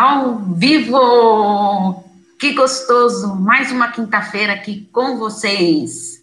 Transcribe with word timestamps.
Ao 0.00 0.38
vivo! 0.54 2.04
Que 2.38 2.52
gostoso! 2.54 3.34
Mais 3.34 3.72
uma 3.72 3.90
quinta-feira 3.90 4.52
aqui 4.52 4.88
com 4.92 5.18
vocês. 5.18 6.22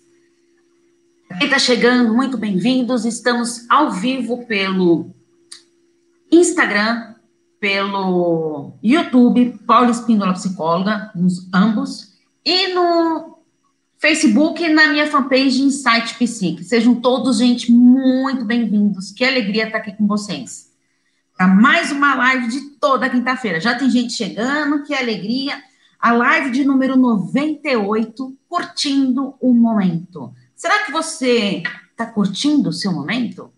Quem 1.38 1.48
está 1.48 1.60
chegando, 1.60 2.14
muito 2.14 2.38
bem-vindos. 2.38 3.04
Estamos 3.04 3.70
ao 3.70 3.92
vivo 3.92 4.46
pelo 4.46 5.10
Instagram, 6.32 7.16
pelo 7.60 8.72
YouTube, 8.82 9.60
Paula 9.68 9.92
Espíndola 9.92 10.32
Psicóloga, 10.32 11.12
nos 11.14 11.46
ambos, 11.54 12.14
e 12.46 12.74
no 12.74 13.40
Facebook 13.98 14.70
na 14.70 14.88
minha 14.88 15.12
fanpage 15.12 15.62
Insight 15.62 16.18
Psique. 16.18 16.64
Sejam 16.64 16.96
todos, 16.96 17.40
gente, 17.40 17.70
muito 17.74 18.46
bem-vindos. 18.46 19.12
Que 19.12 19.26
alegria 19.26 19.66
estar 19.66 19.80
aqui 19.80 19.92
com 19.92 20.08
vocês 20.08 20.74
para 21.36 21.48
mais 21.48 21.92
uma 21.92 22.16
live 22.16 22.48
de 22.48 22.62
toda 22.80 23.10
quinta-feira. 23.10 23.60
Já 23.60 23.78
tem 23.78 23.90
gente 23.90 24.14
chegando, 24.14 24.84
que 24.84 24.94
alegria. 24.94 25.62
A 26.00 26.12
live 26.12 26.52
de 26.52 26.64
número 26.64 26.96
98, 26.96 28.38
curtindo 28.48 29.36
o 29.42 29.54
momento. 29.54 30.34
Será 30.56 30.86
que 30.86 30.92
você 30.92 31.64
está 31.92 32.06
curtindo 32.06 32.70
o 32.70 32.74
seu 32.74 32.92
momento? 32.92 33.52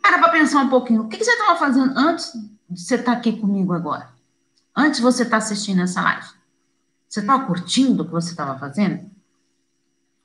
Para 0.00 0.18
para 0.18 0.30
pensar 0.30 0.62
um 0.62 0.68
pouquinho. 0.68 1.02
O 1.02 1.08
que, 1.08 1.16
que 1.16 1.24
você 1.24 1.32
estava 1.32 1.58
fazendo 1.58 1.98
antes 1.98 2.32
de 2.68 2.80
você 2.80 2.96
estar 2.96 3.12
tá 3.12 3.18
aqui 3.18 3.32
comigo 3.32 3.72
agora? 3.72 4.10
Antes 4.76 4.98
de 4.98 5.02
você 5.02 5.22
estar 5.22 5.38
tá 5.38 5.44
assistindo 5.44 5.82
essa 5.82 6.02
live. 6.02 6.28
Você 7.08 7.20
estava 7.20 7.44
curtindo 7.46 8.02
o 8.02 8.06
que 8.06 8.12
você 8.12 8.30
estava 8.30 8.58
fazendo? 8.58 9.10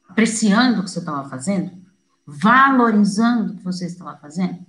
Apreciando 0.08 0.82
o 0.82 0.84
que 0.84 0.92
você 0.92 1.00
estava 1.00 1.28
fazendo? 1.28 1.72
Valorizando 2.26 3.54
o 3.54 3.56
que 3.56 3.64
você 3.64 3.86
estava 3.86 4.18
fazendo? 4.18 4.66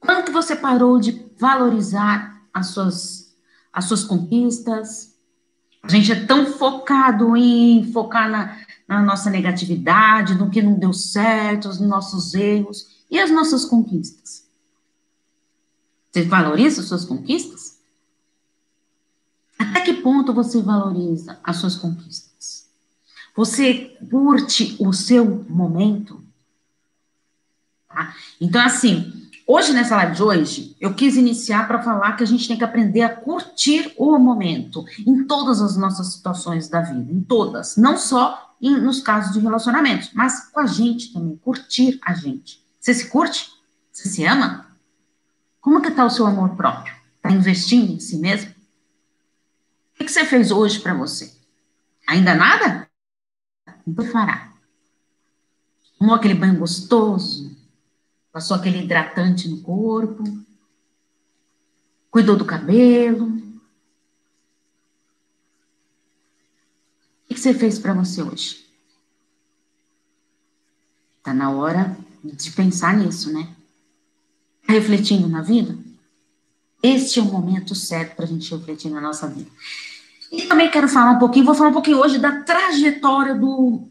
Quanto 0.00 0.32
você 0.32 0.54
parou 0.56 0.98
de 0.98 1.26
valorizar 1.38 2.42
as 2.52 2.68
suas, 2.68 3.34
as 3.72 3.84
suas 3.84 4.04
conquistas? 4.04 5.16
A 5.82 5.88
gente 5.88 6.12
é 6.12 6.24
tão 6.26 6.46
focado 6.46 7.36
em 7.36 7.92
focar 7.92 8.30
na, 8.30 8.58
na 8.86 9.02
nossa 9.02 9.30
negatividade, 9.30 10.34
no 10.34 10.50
que 10.50 10.62
não 10.62 10.78
deu 10.78 10.92
certo, 10.92 11.68
os 11.68 11.80
nossos 11.80 12.34
erros 12.34 13.04
e 13.10 13.18
as 13.18 13.30
nossas 13.30 13.64
conquistas. 13.64 14.46
Você 16.10 16.22
valoriza 16.22 16.80
as 16.80 16.88
suas 16.88 17.04
conquistas? 17.04 17.78
Até 19.58 19.80
que 19.80 19.94
ponto 19.94 20.32
você 20.32 20.62
valoriza 20.62 21.38
as 21.42 21.56
suas 21.56 21.76
conquistas? 21.76 22.68
Você 23.36 23.96
curte 24.10 24.76
o 24.80 24.92
seu 24.92 25.44
momento? 25.48 26.22
Tá? 27.88 28.14
Então, 28.40 28.60
assim, 28.60 29.27
Hoje, 29.50 29.72
nessa 29.72 29.96
live 29.96 30.14
de 30.14 30.22
hoje, 30.22 30.76
eu 30.78 30.92
quis 30.92 31.16
iniciar 31.16 31.66
para 31.66 31.82
falar 31.82 32.12
que 32.18 32.22
a 32.22 32.26
gente 32.26 32.46
tem 32.46 32.58
que 32.58 32.64
aprender 32.64 33.00
a 33.00 33.16
curtir 33.16 33.94
o 33.96 34.18
momento 34.18 34.84
em 35.06 35.24
todas 35.24 35.62
as 35.62 35.74
nossas 35.74 36.12
situações 36.12 36.68
da 36.68 36.82
vida, 36.82 37.10
em 37.10 37.22
todas, 37.22 37.78
não 37.78 37.96
só 37.96 38.54
em, 38.60 38.78
nos 38.78 39.00
casos 39.00 39.32
de 39.32 39.40
relacionamentos, 39.40 40.10
mas 40.12 40.50
com 40.50 40.60
a 40.60 40.66
gente 40.66 41.14
também, 41.14 41.34
curtir 41.38 41.98
a 42.04 42.12
gente. 42.12 42.62
Você 42.78 42.92
se 42.92 43.08
curte? 43.08 43.50
Você 43.90 44.10
se 44.10 44.22
ama? 44.26 44.66
Como 45.62 45.80
que 45.80 45.88
está 45.88 46.04
o 46.04 46.10
seu 46.10 46.26
amor 46.26 46.50
próprio? 46.50 46.94
Está 47.16 47.32
investindo 47.32 47.90
em 47.90 48.00
si 48.00 48.18
mesmo? 48.18 48.54
O 49.98 50.04
que 50.04 50.12
você 50.12 50.26
fez 50.26 50.50
hoje 50.50 50.78
para 50.78 50.92
você? 50.92 51.34
Ainda 52.06 52.34
nada? 52.34 52.86
Então 53.86 54.04
fará. 54.04 54.52
Tomou 55.98 56.14
aquele 56.14 56.34
banho 56.34 56.58
gostoso, 56.58 57.56
Passou 58.32 58.56
aquele 58.56 58.82
hidratante 58.82 59.48
no 59.48 59.60
corpo. 59.62 60.24
Cuidou 62.10 62.36
do 62.36 62.44
cabelo. 62.44 63.26
O 67.30 67.34
que 67.34 67.40
você 67.40 67.54
fez 67.54 67.78
para 67.78 67.94
você 67.94 68.22
hoje? 68.22 68.66
Tá 71.22 71.34
na 71.34 71.50
hora 71.50 71.96
de 72.24 72.50
pensar 72.52 72.96
nisso, 72.96 73.32
né? 73.32 73.54
Tá 74.66 74.72
refletindo 74.72 75.28
na 75.28 75.42
vida? 75.42 75.76
Este 76.82 77.18
é 77.18 77.22
o 77.22 77.26
momento 77.26 77.74
certo 77.74 78.16
para 78.16 78.24
a 78.24 78.28
gente 78.28 78.54
refletir 78.54 78.90
na 78.90 79.00
nossa 79.00 79.26
vida. 79.26 79.50
E 80.30 80.42
também 80.42 80.70
quero 80.70 80.88
falar 80.88 81.12
um 81.12 81.18
pouquinho, 81.18 81.46
vou 81.46 81.54
falar 81.54 81.70
um 81.70 81.74
pouquinho 81.74 81.98
hoje 81.98 82.18
da 82.18 82.42
trajetória 82.42 83.34
do 83.34 83.88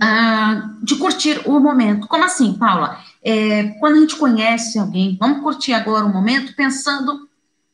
ah, 0.00 0.76
de 0.82 0.96
curtir 0.96 1.42
o 1.46 1.58
momento. 1.58 2.06
Como 2.06 2.24
assim, 2.24 2.54
Paula? 2.54 3.02
É, 3.22 3.68
quando 3.78 3.96
a 3.96 4.00
gente 4.00 4.16
conhece 4.16 4.78
alguém, 4.78 5.16
vamos 5.20 5.42
curtir 5.42 5.72
agora 5.72 6.06
o 6.06 6.12
momento 6.12 6.54
pensando 6.54 7.28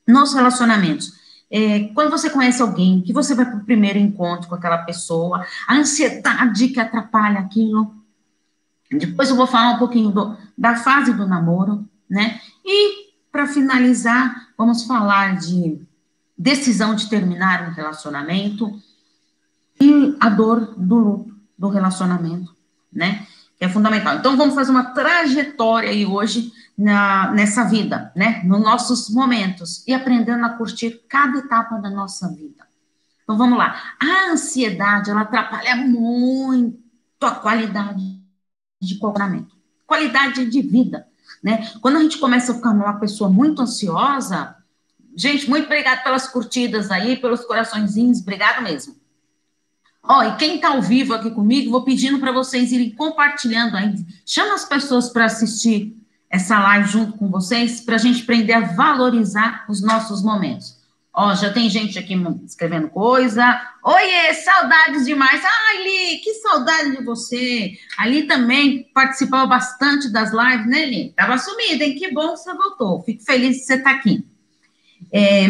nos 0.06 0.34
relacionamentos. 0.34 1.12
É, 1.50 1.84
quando 1.94 2.10
você 2.10 2.28
conhece 2.28 2.60
alguém, 2.60 3.02
que 3.02 3.12
você 3.12 3.34
vai 3.34 3.44
para 3.44 3.58
o 3.58 3.64
primeiro 3.64 3.98
encontro 3.98 4.48
com 4.48 4.54
aquela 4.54 4.78
pessoa, 4.78 5.46
a 5.66 5.74
ansiedade 5.74 6.68
que 6.68 6.80
atrapalha 6.80 7.40
aquilo. 7.40 7.94
Depois 8.90 9.30
eu 9.30 9.36
vou 9.36 9.46
falar 9.46 9.74
um 9.74 9.78
pouquinho 9.78 10.10
do, 10.10 10.36
da 10.56 10.76
fase 10.76 11.12
do 11.12 11.26
namoro, 11.26 11.88
né? 12.08 12.40
E 12.64 13.06
para 13.30 13.46
finalizar, 13.46 14.48
vamos 14.56 14.84
falar 14.84 15.36
de 15.38 15.80
decisão 16.36 16.94
de 16.94 17.08
terminar 17.08 17.68
um 17.68 17.72
relacionamento 17.72 18.80
e 19.80 20.16
a 20.20 20.28
dor 20.28 20.74
do 20.76 20.96
luto 20.96 21.36
do 21.58 21.68
relacionamento, 21.68 22.54
né? 22.92 23.26
É 23.58 23.68
fundamental. 23.68 24.16
Então, 24.16 24.36
vamos 24.36 24.54
fazer 24.54 24.70
uma 24.70 24.92
trajetória 24.92 25.88
aí 25.88 26.04
hoje 26.04 26.52
na, 26.76 27.32
nessa 27.32 27.64
vida, 27.64 28.12
né? 28.14 28.42
Nos 28.44 28.60
nossos 28.60 29.08
momentos 29.08 29.82
e 29.86 29.94
aprendendo 29.94 30.44
a 30.44 30.50
curtir 30.50 31.02
cada 31.08 31.38
etapa 31.38 31.78
da 31.78 31.88
nossa 31.88 32.28
vida. 32.28 32.66
Então, 33.22 33.36
vamos 33.36 33.58
lá. 33.58 33.94
A 34.00 34.32
ansiedade, 34.32 35.10
ela 35.10 35.22
atrapalha 35.22 35.76
muito 35.76 36.76
a 37.22 37.30
qualidade 37.30 38.20
de 38.80 38.98
comportamento, 38.98 39.56
qualidade 39.86 40.44
de 40.50 40.60
vida, 40.60 41.08
né? 41.42 41.66
Quando 41.80 41.96
a 41.96 42.02
gente 42.02 42.18
começa 42.18 42.52
a 42.52 42.54
ficar 42.54 42.70
uma 42.70 43.00
pessoa 43.00 43.30
muito 43.30 43.62
ansiosa, 43.62 44.54
gente, 45.16 45.48
muito 45.48 45.64
obrigado 45.64 46.02
pelas 46.04 46.28
curtidas 46.28 46.90
aí, 46.90 47.16
pelos 47.16 47.42
coraçõezinhos, 47.44 48.20
obrigado 48.20 48.62
mesmo. 48.62 48.94
Ó, 50.08 50.18
oh, 50.18 50.22
e 50.22 50.36
quem 50.36 50.56
está 50.56 50.68
ao 50.68 50.80
vivo 50.80 51.14
aqui 51.14 51.30
comigo, 51.30 51.70
vou 51.70 51.82
pedindo 51.82 52.18
para 52.18 52.30
vocês 52.30 52.70
irem 52.70 52.90
compartilhando 52.90 53.76
aí. 53.76 53.94
Chama 54.24 54.54
as 54.54 54.64
pessoas 54.64 55.08
para 55.08 55.24
assistir 55.24 55.96
essa 56.30 56.58
live 56.60 56.88
junto 56.88 57.18
com 57.18 57.28
vocês, 57.28 57.80
para 57.80 57.96
a 57.96 57.98
gente 57.98 58.22
aprender 58.22 58.52
a 58.52 58.60
valorizar 58.60 59.64
os 59.68 59.82
nossos 59.82 60.22
momentos. 60.22 60.76
Ó, 61.12 61.34
já 61.34 61.50
tem 61.50 61.70
gente 61.70 61.98
aqui 61.98 62.14
escrevendo 62.44 62.90
coisa. 62.90 63.58
Oiê, 63.82 64.34
saudades 64.34 65.06
demais. 65.06 65.42
Ai, 65.42 65.82
Li, 65.82 66.18
que 66.18 66.34
saudade 66.34 66.94
de 66.94 67.02
você. 67.02 67.72
Ali 67.96 68.24
também 68.24 68.90
participava 68.92 69.46
bastante 69.46 70.12
das 70.12 70.30
lives, 70.30 70.66
né, 70.66 70.84
Li? 70.84 71.14
Tava 71.16 71.38
sumida, 71.38 71.84
hein? 71.84 71.94
Que 71.94 72.12
bom 72.12 72.34
que 72.34 72.40
você 72.40 72.52
voltou. 72.52 73.02
Fico 73.02 73.24
feliz 73.24 73.56
de 73.56 73.62
você 73.64 73.74
estar 73.76 73.94
tá 73.94 73.96
aqui. 73.96 74.26
É, 75.10 75.46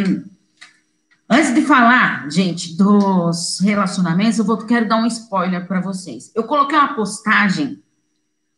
Antes 1.29 1.53
de 1.53 1.63
falar, 1.63 2.31
gente, 2.31 2.77
dos 2.77 3.59
relacionamentos, 3.61 4.39
eu 4.39 4.45
vou, 4.45 4.59
quero 4.59 4.87
dar 4.87 4.97
um 4.97 5.07
spoiler 5.07 5.67
para 5.67 5.81
vocês. 5.81 6.31
Eu 6.37 6.45
coloquei 6.45 6.79
uma 6.79 6.95
postagem 6.95 7.83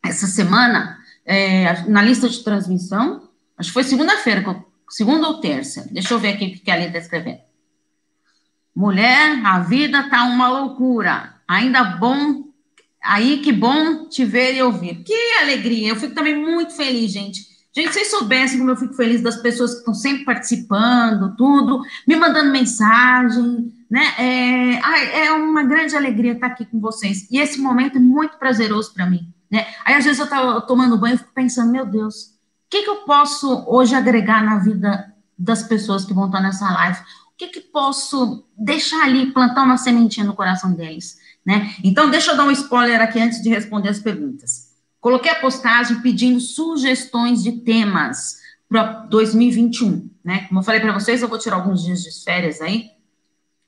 essa 0.04 0.26
semana 0.26 0.98
é, 1.24 1.82
na 1.88 2.02
lista 2.02 2.28
de 2.28 2.44
transmissão, 2.44 3.30
acho 3.56 3.70
que 3.70 3.74
foi 3.74 3.84
segunda-feira, 3.84 4.44
segunda 4.90 5.28
ou 5.28 5.40
terça. 5.40 5.88
Deixa 5.90 6.12
eu 6.12 6.18
ver 6.18 6.34
aqui 6.34 6.46
o 6.46 6.62
que 6.62 6.70
a 6.70 6.74
Aline 6.74 6.88
está 6.88 6.98
escrevendo. 6.98 7.40
Mulher, 8.76 9.40
a 9.44 9.60
vida 9.60 10.08
tá 10.10 10.24
uma 10.24 10.48
loucura. 10.48 11.36
Ainda 11.48 11.82
bom, 11.82 12.44
aí 13.02 13.38
que 13.38 13.50
bom 13.50 14.08
te 14.08 14.26
ver 14.26 14.54
e 14.54 14.62
ouvir. 14.62 15.02
Que 15.04 15.38
alegria! 15.40 15.88
Eu 15.88 15.96
fico 15.96 16.14
também 16.14 16.36
muito 16.36 16.74
feliz, 16.74 17.10
gente 17.12 17.47
Gente, 17.74 17.92
vocês 17.92 18.10
soubessem 18.10 18.58
como 18.58 18.70
eu 18.70 18.76
fico 18.76 18.94
feliz 18.94 19.20
das 19.20 19.36
pessoas 19.36 19.72
que 19.72 19.78
estão 19.78 19.94
sempre 19.94 20.24
participando, 20.24 21.36
tudo, 21.36 21.82
me 22.06 22.16
mandando 22.16 22.50
mensagem, 22.50 23.72
né? 23.90 24.02
É, 24.18 25.26
é 25.26 25.32
uma 25.32 25.62
grande 25.62 25.94
alegria 25.94 26.32
estar 26.32 26.48
aqui 26.48 26.64
com 26.64 26.80
vocês. 26.80 27.28
E 27.30 27.38
esse 27.38 27.60
momento 27.60 27.98
é 27.98 28.00
muito 28.00 28.38
prazeroso 28.38 28.92
para 28.92 29.06
mim, 29.06 29.32
né? 29.50 29.66
Aí, 29.84 29.94
às 29.94 30.04
vezes, 30.04 30.18
eu 30.18 30.24
estou 30.24 30.60
tomando 30.62 30.98
banho 30.98 31.14
e 31.16 31.18
fico 31.18 31.32
pensando, 31.34 31.70
meu 31.70 31.84
Deus, 31.84 32.24
o 32.24 32.70
que, 32.70 32.82
que 32.82 32.90
eu 32.90 32.96
posso 33.04 33.64
hoje 33.66 33.94
agregar 33.94 34.42
na 34.42 34.58
vida 34.58 35.14
das 35.38 35.62
pessoas 35.62 36.04
que 36.04 36.14
vão 36.14 36.26
estar 36.26 36.40
nessa 36.40 36.70
live? 36.70 36.98
O 36.98 37.36
que, 37.36 37.48
que 37.48 37.60
posso 37.60 38.44
deixar 38.56 39.04
ali, 39.04 39.32
plantar 39.32 39.62
uma 39.62 39.76
sementinha 39.76 40.26
no 40.26 40.34
coração 40.34 40.72
deles, 40.72 41.16
né? 41.44 41.74
Então, 41.84 42.10
deixa 42.10 42.32
eu 42.32 42.36
dar 42.36 42.44
um 42.44 42.50
spoiler 42.50 43.00
aqui 43.00 43.20
antes 43.20 43.42
de 43.42 43.50
responder 43.50 43.90
as 43.90 44.00
perguntas. 44.00 44.67
Coloquei 45.00 45.30
a 45.30 45.40
postagem 45.40 46.00
pedindo 46.00 46.40
sugestões 46.40 47.42
de 47.42 47.52
temas 47.52 48.38
para 48.68 48.84
2021, 49.08 50.10
né? 50.24 50.46
Como 50.48 50.60
eu 50.60 50.64
falei 50.64 50.80
para 50.80 50.92
vocês, 50.92 51.22
eu 51.22 51.28
vou 51.28 51.38
tirar 51.38 51.56
alguns 51.56 51.84
dias 51.84 52.02
de 52.02 52.24
férias 52.24 52.60
aí, 52.60 52.90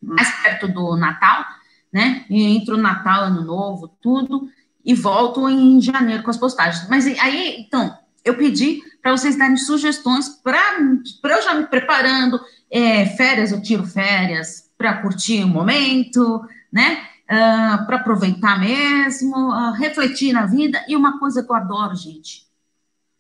mais 0.03 0.31
perto 0.43 0.69
do 0.69 0.97
Natal, 0.97 1.45
né? 1.93 2.25
E 2.29 2.43
entre 2.43 2.75
o 2.75 2.79
Natal, 2.79 3.25
Ano 3.25 3.45
Novo, 3.45 3.89
tudo, 4.01 4.49
e 4.85 4.95
volto 4.95 5.49
em 5.49 5.81
janeiro 5.81 6.23
com 6.23 6.31
as 6.31 6.37
postagens. 6.37 6.89
Mas 6.89 7.07
aí, 7.07 7.57
então, 7.61 7.97
eu 8.25 8.37
pedi 8.37 8.81
para 9.01 9.13
vocês 9.13 9.37
darem 9.37 9.57
sugestões 9.57 10.29
para 10.29 10.79
eu 11.25 11.43
já 11.43 11.55
me 11.55 11.67
preparando. 11.67 12.41
É, 12.71 13.07
férias, 13.07 13.53
eu 13.53 13.63
tiro 13.63 13.85
férias 13.85 14.71
para 14.77 15.01
curtir 15.03 15.43
o 15.43 15.49
momento, 15.49 16.43
né? 16.73 17.05
Ah, 17.33 17.85
para 17.87 17.99
aproveitar 17.99 18.59
mesmo, 18.59 19.37
uh, 19.37 19.71
refletir 19.75 20.33
na 20.33 20.47
vida. 20.47 20.85
E 20.89 20.97
uma 20.97 21.21
coisa 21.21 21.45
que 21.45 21.49
eu 21.49 21.55
adoro, 21.55 21.95
gente, 21.95 22.45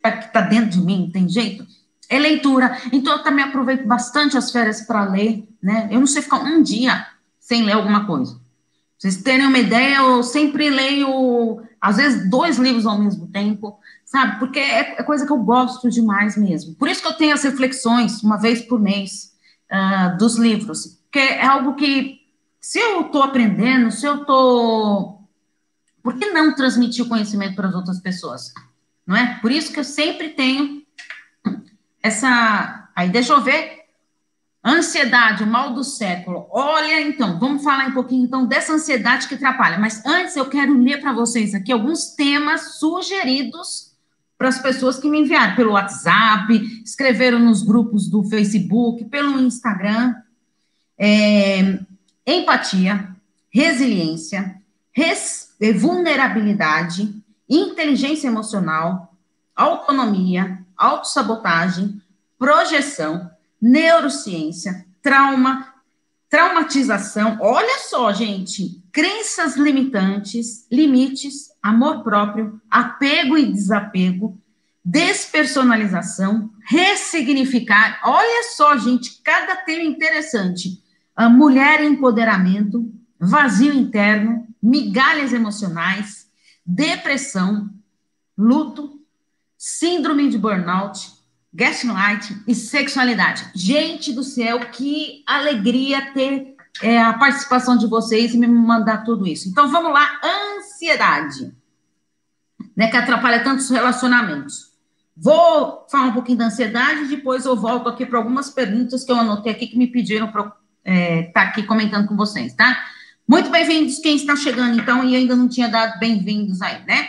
é 0.02 0.10
que 0.10 0.26
está 0.26 0.40
dentro 0.40 0.70
de 0.70 0.80
mim, 0.80 1.08
tem 1.12 1.28
jeito, 1.28 1.64
é 2.08 2.18
leitura. 2.18 2.76
Então, 2.92 3.12
eu 3.12 3.22
também 3.22 3.44
aproveito 3.44 3.86
bastante 3.86 4.36
as 4.36 4.50
férias 4.50 4.80
para 4.80 5.04
ler, 5.04 5.46
né? 5.62 5.86
Eu 5.92 6.00
não 6.00 6.08
sei 6.08 6.22
ficar 6.22 6.40
um 6.40 6.60
dia 6.60 7.06
sem 7.38 7.62
ler 7.62 7.74
alguma 7.74 8.04
coisa. 8.04 8.40
Vocês 8.98 9.22
terem 9.22 9.46
uma 9.46 9.58
ideia, 9.58 9.98
eu 9.98 10.24
sempre 10.24 10.68
leio, 10.68 11.62
às 11.80 11.96
vezes, 11.96 12.28
dois 12.28 12.58
livros 12.58 12.86
ao 12.86 12.98
mesmo 12.98 13.28
tempo, 13.28 13.78
sabe? 14.04 14.40
Porque 14.40 14.58
é, 14.58 15.00
é 15.00 15.02
coisa 15.04 15.24
que 15.24 15.30
eu 15.30 15.38
gosto 15.38 15.88
demais 15.88 16.36
mesmo. 16.36 16.74
Por 16.74 16.88
isso 16.88 17.00
que 17.00 17.06
eu 17.06 17.16
tenho 17.16 17.32
as 17.32 17.44
reflexões, 17.44 18.24
uma 18.24 18.38
vez 18.38 18.60
por 18.60 18.80
mês, 18.80 19.32
uh, 19.70 20.18
dos 20.18 20.36
livros. 20.36 20.98
Porque 21.04 21.20
é 21.20 21.46
algo 21.46 21.76
que, 21.76 22.19
se 22.60 22.78
eu 22.78 23.02
estou 23.02 23.22
aprendendo, 23.22 23.90
se 23.90 24.06
eu 24.06 24.22
estou. 24.22 25.28
Por 26.02 26.18
que 26.18 26.26
não 26.30 26.54
transmitir 26.54 27.04
o 27.04 27.08
conhecimento 27.08 27.54
para 27.54 27.68
as 27.68 27.74
outras 27.74 28.00
pessoas? 28.00 28.52
Não 29.06 29.16
é? 29.16 29.38
Por 29.40 29.50
isso 29.50 29.72
que 29.72 29.80
eu 29.80 29.84
sempre 29.84 30.30
tenho 30.30 30.82
essa. 32.02 32.90
Aí, 32.94 33.08
deixa 33.08 33.32
eu 33.32 33.40
ver 33.40 33.80
Ansiedade, 34.62 35.42
o 35.42 35.46
mal 35.46 35.72
do 35.72 35.82
século. 35.82 36.46
Olha, 36.50 37.00
então, 37.00 37.38
vamos 37.38 37.64
falar 37.64 37.88
um 37.88 37.94
pouquinho 37.94 38.24
então 38.24 38.44
dessa 38.44 38.74
ansiedade 38.74 39.26
que 39.26 39.34
atrapalha. 39.34 39.78
Mas 39.78 40.04
antes 40.04 40.36
eu 40.36 40.44
quero 40.50 40.76
ler 40.76 41.00
para 41.00 41.14
vocês 41.14 41.54
aqui 41.54 41.72
alguns 41.72 42.14
temas 42.14 42.78
sugeridos 42.78 43.96
para 44.36 44.48
as 44.48 44.58
pessoas 44.58 44.98
que 44.98 45.08
me 45.08 45.20
enviaram 45.20 45.56
pelo 45.56 45.72
WhatsApp, 45.72 46.52
escreveram 46.84 47.38
nos 47.38 47.62
grupos 47.62 48.08
do 48.08 48.22
Facebook, 48.24 49.06
pelo 49.06 49.40
Instagram. 49.40 50.14
É, 50.98 51.80
empatia, 52.26 53.14
resiliência, 53.50 54.60
res, 54.92 55.54
vulnerabilidade, 55.76 57.14
inteligência 57.48 58.28
emocional, 58.28 59.14
autonomia, 59.54 60.58
autossabotagem, 60.76 62.00
projeção 62.38 63.30
neurociência, 63.60 64.86
trauma, 65.02 65.74
traumatização. 66.28 67.36
Olha 67.40 67.78
só, 67.80 68.12
gente, 68.12 68.82
crenças 68.90 69.56
limitantes, 69.56 70.66
limites, 70.70 71.50
amor 71.62 72.02
próprio, 72.02 72.60
apego 72.70 73.36
e 73.36 73.52
desapego, 73.52 74.38
despersonalização, 74.82 76.50
ressignificar. 76.64 78.00
Olha 78.04 78.44
só, 78.56 78.76
gente, 78.78 79.20
cada 79.22 79.56
tema 79.56 79.82
interessante. 79.82 80.79
Mulher 81.28 81.82
empoderamento, 81.82 82.92
vazio 83.18 83.74
interno, 83.74 84.46
migalhas 84.62 85.32
emocionais, 85.32 86.30
depressão, 86.64 87.68
luto, 88.36 89.00
síndrome 89.58 90.30
de 90.30 90.38
burnout, 90.38 91.12
gaslight 91.52 92.42
e 92.46 92.54
sexualidade. 92.54 93.50
Gente 93.54 94.12
do 94.12 94.22
céu, 94.22 94.60
que 94.70 95.22
alegria 95.26 96.12
ter 96.12 96.54
é, 96.82 97.02
a 97.02 97.12
participação 97.14 97.76
de 97.76 97.86
vocês 97.86 98.32
e 98.32 98.38
me 98.38 98.46
mandar 98.46 99.04
tudo 99.04 99.26
isso. 99.26 99.48
Então 99.48 99.70
vamos 99.70 99.92
lá, 99.92 100.20
ansiedade, 100.56 101.52
né, 102.76 102.88
que 102.88 102.96
atrapalha 102.96 103.42
tantos 103.42 103.68
relacionamentos. 103.68 104.70
Vou 105.16 105.86
falar 105.90 106.06
um 106.06 106.12
pouquinho 106.12 106.38
da 106.38 106.46
ansiedade, 106.46 107.08
depois 107.08 107.44
eu 107.44 107.54
volto 107.54 107.88
aqui 107.88 108.06
para 108.06 108.18
algumas 108.18 108.48
perguntas 108.48 109.04
que 109.04 109.12
eu 109.12 109.16
anotei 109.16 109.52
aqui 109.52 109.66
que 109.66 109.76
me 109.76 109.86
pediram 109.86 110.30
para 110.30 110.56
é, 110.84 111.24
tá 111.24 111.42
aqui 111.42 111.62
comentando 111.62 112.06
com 112.06 112.16
vocês, 112.16 112.54
tá? 112.54 112.84
Muito 113.26 113.50
bem-vindos 113.50 113.98
quem 113.98 114.16
está 114.16 114.34
chegando, 114.34 114.80
então, 114.80 115.04
e 115.04 115.14
ainda 115.14 115.36
não 115.36 115.48
tinha 115.48 115.68
dado 115.68 115.98
bem-vindos 115.98 116.60
aí, 116.60 116.84
né? 116.84 117.08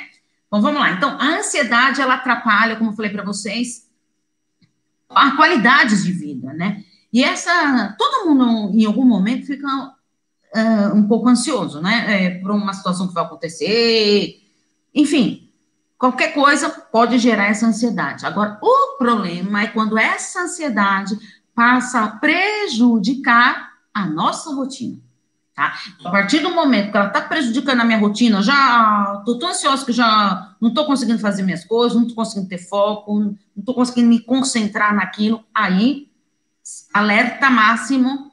Bom, 0.50 0.62
vamos 0.62 0.80
lá. 0.80 0.92
Então, 0.92 1.18
a 1.20 1.40
ansiedade, 1.40 2.02
ela 2.02 2.16
atrapalha, 2.16 2.76
como 2.76 2.92
eu 2.92 2.96
falei 2.96 3.10
para 3.10 3.24
vocês, 3.24 3.90
a 5.10 5.32
qualidades 5.32 6.04
de 6.04 6.12
vida, 6.12 6.54
né? 6.54 6.84
E 7.12 7.24
essa, 7.24 7.96
todo 7.98 8.28
mundo 8.28 8.72
em 8.74 8.86
algum 8.86 9.06
momento 9.06 9.48
fica 9.48 9.68
uh, 9.68 10.96
um 10.96 11.08
pouco 11.08 11.28
ansioso, 11.28 11.82
né? 11.82 12.26
É, 12.26 12.30
por 12.40 12.52
uma 12.52 12.74
situação 12.74 13.08
que 13.08 13.14
vai 13.14 13.24
acontecer, 13.24 14.42
enfim, 14.94 15.50
qualquer 15.98 16.34
coisa 16.34 16.70
pode 16.70 17.18
gerar 17.18 17.46
essa 17.46 17.66
ansiedade. 17.66 18.26
Agora, 18.26 18.58
o 18.62 18.98
problema 18.98 19.64
é 19.64 19.68
quando 19.68 19.98
essa 19.98 20.42
ansiedade 20.42 21.18
passa 21.56 22.04
a 22.04 22.08
prejudicar 22.08 23.72
a 23.94 24.06
nossa 24.06 24.54
rotina. 24.54 24.98
Tá? 25.54 25.74
A 26.06 26.10
partir 26.10 26.40
do 26.40 26.52
momento 26.52 26.92
que 26.92 26.98
ela 26.98 27.08
está 27.08 27.22
prejudicando 27.22 27.82
a 27.82 27.86
minha 27.86 28.00
rotina, 28.00 28.42
já 28.42 29.18
estou 29.20 29.38
tão 29.38 29.50
ansiosa 29.50 29.86
que 29.86 29.92
já 29.92 30.56
não 30.62 30.70
estou 30.70 30.86
conseguindo 30.86 31.20
fazer 31.20 31.44
minhas 31.44 31.66
coisas, 31.66 31.96
não 31.96 32.04
estou 32.04 32.16
conseguindo 32.16 32.48
ter 32.48 32.58
foco, 32.58 33.20
não 33.20 33.38
estou 33.58 33.76
conseguindo 33.76 34.08
me 34.08 34.20
concentrar 34.20 34.96
naquilo, 34.96 35.44
aí, 35.54 36.08
alerta 36.94 37.50
máximo, 37.50 38.32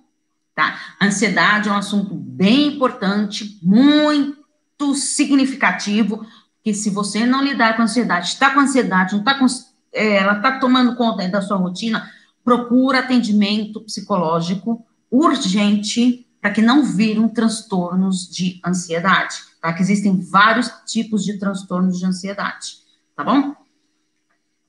tá? 0.54 0.78
Ansiedade 1.02 1.68
é 1.68 1.72
um 1.72 1.76
assunto 1.76 2.14
bem 2.14 2.68
importante, 2.68 3.58
muito 3.62 4.94
significativo, 4.94 6.24
que 6.62 6.72
se 6.72 6.88
você 6.88 7.26
não 7.26 7.42
lidar 7.42 7.76
com 7.76 7.82
ansiedade, 7.82 8.28
está 8.28 8.50
com 8.54 8.60
ansiedade, 8.60 9.12
não 9.12 9.20
está 9.20 9.34
com, 9.34 9.46
é, 9.92 10.16
ela 10.16 10.36
está 10.36 10.58
tomando 10.58 10.94
conta 10.94 11.28
da 11.28 11.42
sua 11.42 11.56
rotina, 11.56 12.08
procura 12.48 13.00
atendimento 13.00 13.82
psicológico 13.82 14.82
urgente, 15.10 16.26
para 16.40 16.50
que 16.50 16.62
não 16.62 16.82
viram 16.82 17.28
transtornos 17.28 18.26
de 18.26 18.58
ansiedade, 18.64 19.36
tá? 19.60 19.70
Que 19.70 19.82
existem 19.82 20.18
vários 20.18 20.72
tipos 20.86 21.24
de 21.24 21.38
transtornos 21.38 21.98
de 21.98 22.06
ansiedade, 22.06 22.78
tá 23.14 23.22
bom? 23.22 23.54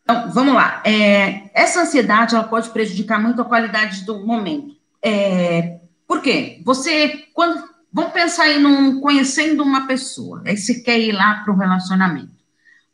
Então, 0.04 0.30
vamos 0.32 0.56
lá. 0.56 0.84
É, 0.86 1.50
essa 1.54 1.84
ansiedade, 1.84 2.36
ela 2.36 2.44
pode 2.44 2.70
prejudicar 2.70 3.22
muito 3.22 3.42
a 3.42 3.46
qualidade 3.46 4.04
do 4.04 4.26
momento. 4.26 4.76
É, 5.02 5.80
por 6.06 6.22
quê? 6.22 6.62
Você, 6.66 7.28
quando, 7.34 7.64
vamos 7.94 8.12
pensar 8.12 8.44
aí 8.44 8.60
num, 8.60 9.00
conhecendo 9.00 9.64
uma 9.64 9.88
pessoa, 9.88 10.44
aí 10.46 10.58
você 10.58 10.82
quer 10.82 11.00
ir 11.00 11.14
lá 11.14 11.36
para 11.46 11.54
o 11.54 11.58
relacionamento. 11.58 12.39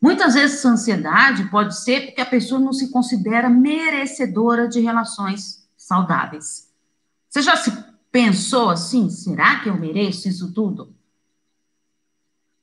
Muitas 0.05 0.35
vezes 0.35 0.57
essa 0.57 0.69
ansiedade 0.69 1.49
pode 1.49 1.75
ser 1.75 2.05
porque 2.05 2.21
a 2.21 2.27
pessoa 2.27 2.61
não 2.61 2.71
se 2.71 2.91
considera 2.91 3.49
merecedora 3.49 4.67
de 4.67 4.79
relações 4.79 5.67
saudáveis. 5.75 6.71
Você 7.27 7.41
já 7.41 7.55
se 7.55 7.71
pensou 8.11 8.69
assim, 8.69 9.09
será 9.09 9.61
que 9.61 9.69
eu 9.69 9.75
mereço 9.75 10.29
isso 10.29 10.53
tudo? 10.53 10.93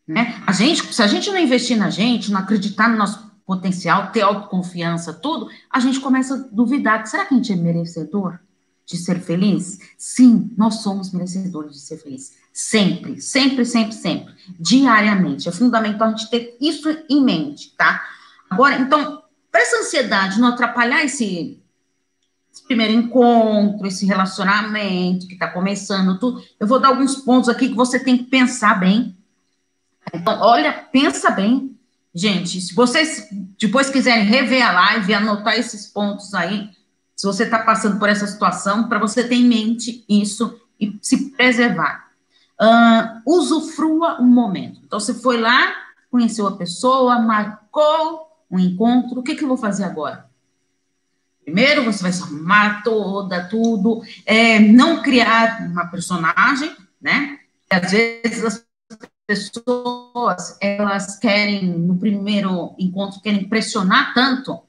Né? 0.07 0.41
A 0.47 0.53
gente, 0.53 0.95
se 0.95 1.03
a 1.03 1.09
gente 1.09 1.33
não 1.33 1.39
investir 1.39 1.77
na 1.77 1.91
gente, 1.91 2.31
não 2.31 2.39
acreditar 2.39 2.89
no 2.89 2.97
nosso 2.97 3.29
potencial, 3.45 4.13
ter 4.13 4.21
autoconfiança, 4.21 5.13
tudo, 5.13 5.51
a 5.69 5.81
gente 5.81 5.99
começa 5.99 6.37
a 6.37 6.55
duvidar. 6.55 7.05
Será 7.09 7.27
que 7.27 7.35
a 7.35 7.37
gente 7.37 7.53
é 7.53 7.57
merecedor 7.57 8.39
de 8.87 8.97
ser 8.97 9.19
feliz? 9.21 9.81
Sim, 9.99 10.55
nós 10.57 10.77
somos 10.77 11.11
merecedores 11.11 11.73
de 11.73 11.81
ser 11.81 11.97
feliz. 11.97 12.37
Sempre, 12.53 13.21
sempre, 13.21 13.65
sempre, 13.65 13.95
sempre. 13.95 14.35
Diariamente. 14.59 15.49
É 15.49 15.53
fundamental 15.53 16.09
a 16.09 16.11
gente 16.11 16.31
ter 16.31 16.57
isso 16.61 16.89
em 17.09 17.23
mente, 17.23 17.75
tá? 17.77 18.05
Agora, 18.51 18.79
então, 18.79 19.23
para 19.51 19.63
essa 19.63 19.79
ansiedade 19.79 20.41
não 20.41 20.49
atrapalhar 20.49 21.03
esse 21.03 21.59
esse 22.53 22.63
primeiro 22.65 22.93
encontro, 22.93 23.87
esse 23.87 24.05
relacionamento 24.05 25.27
que 25.27 25.33
está 25.33 25.49
começando, 25.49 26.19
tudo. 26.19 26.45
Eu 26.61 26.67
vou 26.67 26.79
dar 26.79 26.89
alguns 26.89 27.17
pontos 27.17 27.49
aqui 27.49 27.71
que 27.71 27.75
você 27.75 27.99
tem 27.99 28.19
que 28.19 28.25
pensar 28.25 28.79
bem. 28.79 29.17
Então, 30.13 30.39
olha, 30.39 30.71
pensa 30.93 31.31
bem. 31.31 31.75
Gente, 32.15 32.61
se 32.61 32.75
vocês 32.75 33.29
depois 33.59 33.89
quiserem 33.89 34.25
rever 34.25 34.63
a 34.67 34.73
live 34.73 35.11
e 35.11 35.15
anotar 35.15 35.59
esses 35.59 35.87
pontos 35.87 36.35
aí, 36.35 36.69
se 37.17 37.27
você 37.27 37.45
está 37.45 37.59
passando 37.61 37.99
por 37.99 38.11
essa 38.11 38.27
situação, 38.27 38.87
para 38.87 38.99
você 38.99 39.25
ter 39.25 39.37
em 39.37 39.49
mente 39.49 40.05
isso 40.07 40.61
e 40.79 40.99
se 41.01 41.31
preservar. 41.31 42.12
Uh, 42.63 43.23
usufrua 43.27 44.21
um 44.21 44.27
momento. 44.27 44.81
Então, 44.85 45.01
você 45.01 45.13
foi 45.13 45.41
lá, 45.41 45.75
conheceu 46.11 46.47
a 46.47 46.57
pessoa, 46.57 47.19
marcou 47.19 48.29
um 48.49 48.59
encontro, 48.59 49.19
o 49.19 49.23
que, 49.23 49.35
que 49.35 49.43
eu 49.43 49.49
vou 49.49 49.57
fazer 49.57 49.83
agora? 49.83 50.31
Primeiro, 51.45 51.85
você 51.85 52.03
vai 52.03 52.13
se 52.13 52.23
arrumar 52.23 52.83
toda, 52.85 53.49
tudo, 53.49 54.03
é, 54.25 54.61
não 54.61 55.03
criar 55.03 55.63
uma 55.63 55.87
personagem, 55.87 56.73
né? 57.01 57.41
Às 57.69 57.91
vezes 57.91 58.45
as 58.45 58.65
pessoas, 59.27 60.57
elas 60.61 61.19
querem, 61.19 61.65
no 61.65 61.97
primeiro 61.97 62.75
encontro, 62.79 63.21
querem 63.21 63.43
impressionar 63.43 64.15
tanto 64.15 64.63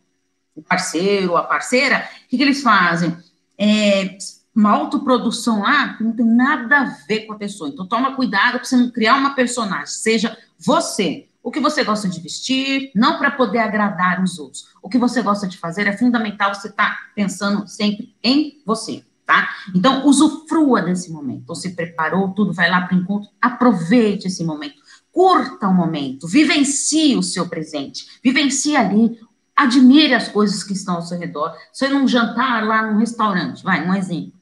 o 0.55 0.61
parceiro, 0.61 1.37
a 1.37 1.43
parceira, 1.43 2.09
o 2.25 2.29
que, 2.29 2.37
que 2.37 2.43
eles 2.43 2.63
fazem? 2.63 3.15
É, 3.57 4.17
uma 4.55 4.71
autoprodução 4.71 5.61
lá 5.61 5.95
que 5.95 6.03
não 6.03 6.13
tem 6.13 6.25
nada 6.25 6.79
a 6.79 6.83
ver 7.07 7.21
com 7.21 7.33
a 7.33 7.37
pessoa. 7.37 7.69
Então, 7.69 7.87
toma 7.87 8.15
cuidado 8.15 8.53
para 8.53 8.63
você 8.63 8.77
não 8.77 8.91
criar 8.91 9.15
uma 9.15 9.33
personagem. 9.33 9.87
Seja 9.87 10.37
você. 10.59 11.27
o 11.41 11.51
que 11.51 11.59
você 11.59 11.83
gosta 11.83 12.07
de 12.07 12.21
vestir, 12.21 12.89
não 12.95 13.17
para 13.17 13.29
poder 13.29 13.59
agradar 13.59 14.23
os 14.23 14.39
outros. 14.39 14.67
O 14.81 14.87
que 14.87 14.97
você 14.97 15.21
gosta 15.21 15.45
de 15.45 15.57
fazer 15.57 15.87
é 15.87 15.97
fundamental 15.97 16.55
você 16.55 16.69
estar 16.69 16.89
tá 16.89 16.97
pensando 17.13 17.67
sempre 17.67 18.15
em 18.23 18.61
você, 18.65 19.03
tá? 19.25 19.49
Então, 19.75 20.05
usufrua 20.05 20.81
desse 20.81 21.11
momento. 21.11 21.45
Você 21.47 21.71
preparou 21.71 22.29
tudo, 22.29 22.53
vai 22.53 22.69
lá 22.69 22.81
para 22.81 22.95
o 22.95 22.99
encontro, 23.01 23.29
aproveite 23.41 24.27
esse 24.27 24.41
momento. 24.41 24.75
Curta 25.11 25.67
o 25.67 25.73
momento, 25.73 26.29
vivencie 26.29 27.17
o 27.17 27.21
seu 27.21 27.47
presente, 27.49 28.05
vivencie 28.23 28.77
ali, 28.77 29.19
admire 29.55 30.13
as 30.13 30.27
coisas 30.27 30.63
que 30.63 30.73
estão 30.73 30.95
ao 30.95 31.01
seu 31.01 31.19
redor. 31.19 31.55
Você 31.71 31.87
num 31.87 32.07
jantar 32.07 32.65
lá 32.65 32.89
num 32.89 32.99
restaurante, 32.99 33.63
vai, 33.63 33.87
um 33.87 33.93
exemplo. 33.93 34.32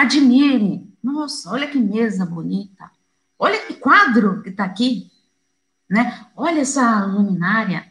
Admire. 0.00 0.86
Nossa, 1.02 1.50
olha 1.50 1.68
que 1.68 1.78
mesa 1.78 2.24
bonita. 2.26 2.90
Olha 3.38 3.64
que 3.66 3.74
quadro 3.74 4.42
que 4.42 4.50
está 4.50 4.64
aqui 4.64 5.10
né? 5.88 6.26
Olha 6.36 6.60
essa 6.60 7.04
luminária. 7.06 7.90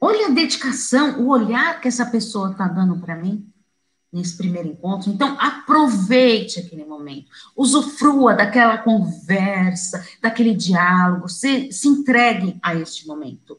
Olha 0.00 0.26
a 0.26 0.30
dedicação, 0.30 1.20
o 1.20 1.28
olhar 1.28 1.80
que 1.80 1.88
essa 1.88 2.06
pessoa 2.06 2.52
está 2.52 2.68
dando 2.68 2.98
para 3.00 3.16
mim 3.16 3.50
nesse 4.12 4.36
primeiro 4.36 4.68
encontro. 4.68 5.10
Então, 5.10 5.36
aproveite 5.40 6.60
aquele 6.60 6.84
momento, 6.84 7.30
usufrua 7.56 8.34
daquela 8.34 8.78
conversa, 8.78 10.06
daquele 10.22 10.54
diálogo, 10.54 11.28
se, 11.28 11.72
se 11.72 11.88
entregue 11.88 12.58
a 12.62 12.74
este 12.74 13.06
momento. 13.06 13.58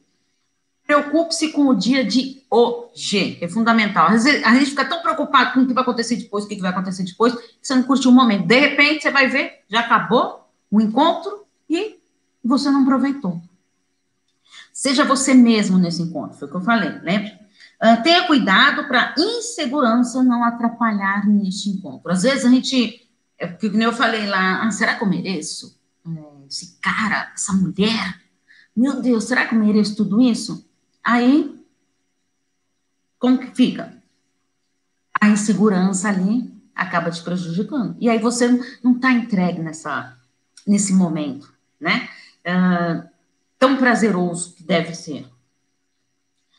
Preocupe-se 0.88 1.52
com 1.52 1.66
o 1.66 1.74
dia 1.74 2.02
de 2.02 2.42
hoje, 2.50 3.36
é 3.42 3.46
fundamental. 3.46 4.06
A 4.06 4.16
gente 4.16 4.70
fica 4.70 4.86
tão 4.86 5.02
preocupado 5.02 5.52
com 5.52 5.60
o 5.60 5.66
que 5.66 5.74
vai 5.74 5.82
acontecer 5.82 6.16
depois, 6.16 6.46
o 6.46 6.48
que 6.48 6.56
vai 6.56 6.70
acontecer 6.70 7.02
depois, 7.02 7.34
que 7.34 7.58
você 7.60 7.74
não 7.74 7.82
curte 7.82 8.08
um 8.08 8.10
momento. 8.10 8.46
De 8.46 8.58
repente, 8.58 9.02
você 9.02 9.10
vai 9.10 9.28
ver, 9.28 9.64
já 9.68 9.80
acabou 9.80 10.48
o 10.70 10.80
encontro 10.80 11.44
e 11.68 11.98
você 12.42 12.70
não 12.70 12.84
aproveitou. 12.84 13.38
Seja 14.72 15.04
você 15.04 15.34
mesmo 15.34 15.76
nesse 15.76 16.00
encontro, 16.00 16.38
foi 16.38 16.48
o 16.48 16.50
que 16.50 16.56
eu 16.56 16.62
falei, 16.62 16.88
lembra? 17.02 17.38
Uh, 17.82 18.02
tenha 18.02 18.26
cuidado 18.26 18.88
para 18.88 19.14
insegurança 19.18 20.22
não 20.22 20.42
atrapalhar 20.42 21.28
neste 21.28 21.68
encontro. 21.68 22.10
Às 22.10 22.22
vezes 22.22 22.46
a 22.46 22.48
gente, 22.48 23.06
é 23.36 23.46
porque 23.46 23.68
como 23.68 23.82
eu 23.82 23.92
falei 23.92 24.26
lá, 24.26 24.62
ah, 24.62 24.70
será 24.70 24.94
que 24.94 25.04
eu 25.04 25.08
mereço? 25.08 25.78
É, 26.06 26.46
esse 26.48 26.78
cara, 26.80 27.30
essa 27.34 27.52
mulher, 27.52 28.22
meu 28.74 29.02
Deus, 29.02 29.24
será 29.24 29.44
que 29.44 29.54
eu 29.54 29.58
mereço 29.58 29.94
tudo 29.94 30.18
isso? 30.22 30.66
Aí, 31.10 31.58
como 33.18 33.38
que 33.38 33.56
fica? 33.56 33.96
A 35.18 35.30
insegurança 35.30 36.10
ali 36.10 36.52
acaba 36.74 37.10
te 37.10 37.22
prejudicando. 37.22 37.96
E 37.98 38.10
aí 38.10 38.18
você 38.18 38.46
não 38.84 38.96
está 38.96 39.10
entregue 39.12 39.58
nessa, 39.62 40.18
nesse 40.66 40.92
momento, 40.92 41.50
né? 41.80 42.10
tão 43.58 43.78
prazeroso 43.78 44.54
que 44.54 44.62
deve 44.62 44.94
ser. 44.94 45.26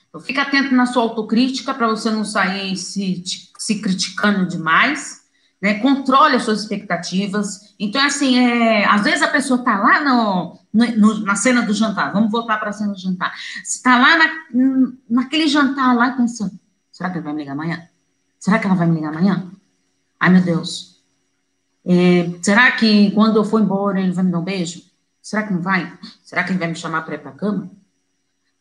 Então, 0.07 0.19
fica 0.19 0.41
atento 0.41 0.73
na 0.73 0.87
sua 0.87 1.03
autocrítica 1.03 1.71
para 1.71 1.87
você 1.87 2.09
não 2.09 2.25
sair 2.25 2.75
se, 2.75 3.23
se 3.55 3.79
criticando 3.79 4.47
demais, 4.47 5.18
né? 5.61 5.79
Controle 5.79 6.35
as 6.35 6.43
suas 6.43 6.61
expectativas. 6.61 7.73
Então, 7.79 8.01
assim, 8.01 8.37
é, 8.37 8.85
às 8.85 9.03
vezes 9.03 9.21
a 9.21 9.27
pessoa 9.27 9.59
está 9.59 9.77
lá 9.79 10.03
no, 10.03 10.59
no, 10.73 11.19
na 11.25 11.35
cena 11.35 11.61
do 11.61 11.73
jantar, 11.73 12.13
vamos 12.13 12.31
voltar 12.31 12.57
para 12.57 12.69
a 12.69 12.73
cena 12.73 12.93
do 12.93 12.99
jantar. 12.99 13.33
Está 13.63 13.97
lá 13.97 14.17
na, 14.17 14.93
naquele 15.09 15.47
jantar 15.47 15.95
lá 15.95 16.11
pensando, 16.11 16.51
será 16.91 17.09
que 17.09 17.17
ele 17.17 17.25
vai 17.25 17.33
me 17.33 17.39
ligar 17.39 17.53
amanhã? 17.53 17.87
Será 18.39 18.57
que 18.57 18.65
ela 18.65 18.75
vai 18.75 18.87
me 18.87 18.95
ligar 18.95 19.09
amanhã? 19.09 19.51
Ai, 20.19 20.29
meu 20.29 20.41
Deus. 20.41 21.01
É, 21.85 22.29
será 22.41 22.71
que 22.71 23.11
quando 23.11 23.37
eu 23.37 23.43
for 23.43 23.61
embora 23.61 23.99
ele 23.99 24.11
vai 24.11 24.23
me 24.23 24.31
dar 24.31 24.39
um 24.39 24.43
beijo? 24.43 24.83
Será 25.21 25.43
que 25.43 25.53
não 25.53 25.61
vai? 25.61 25.91
Será 26.23 26.43
que 26.43 26.51
ele 26.51 26.59
vai 26.59 26.69
me 26.69 26.75
chamar 26.75 27.01
para 27.03 27.15
ir 27.15 27.19
para 27.19 27.31
a 27.31 27.35
cama? 27.35 27.69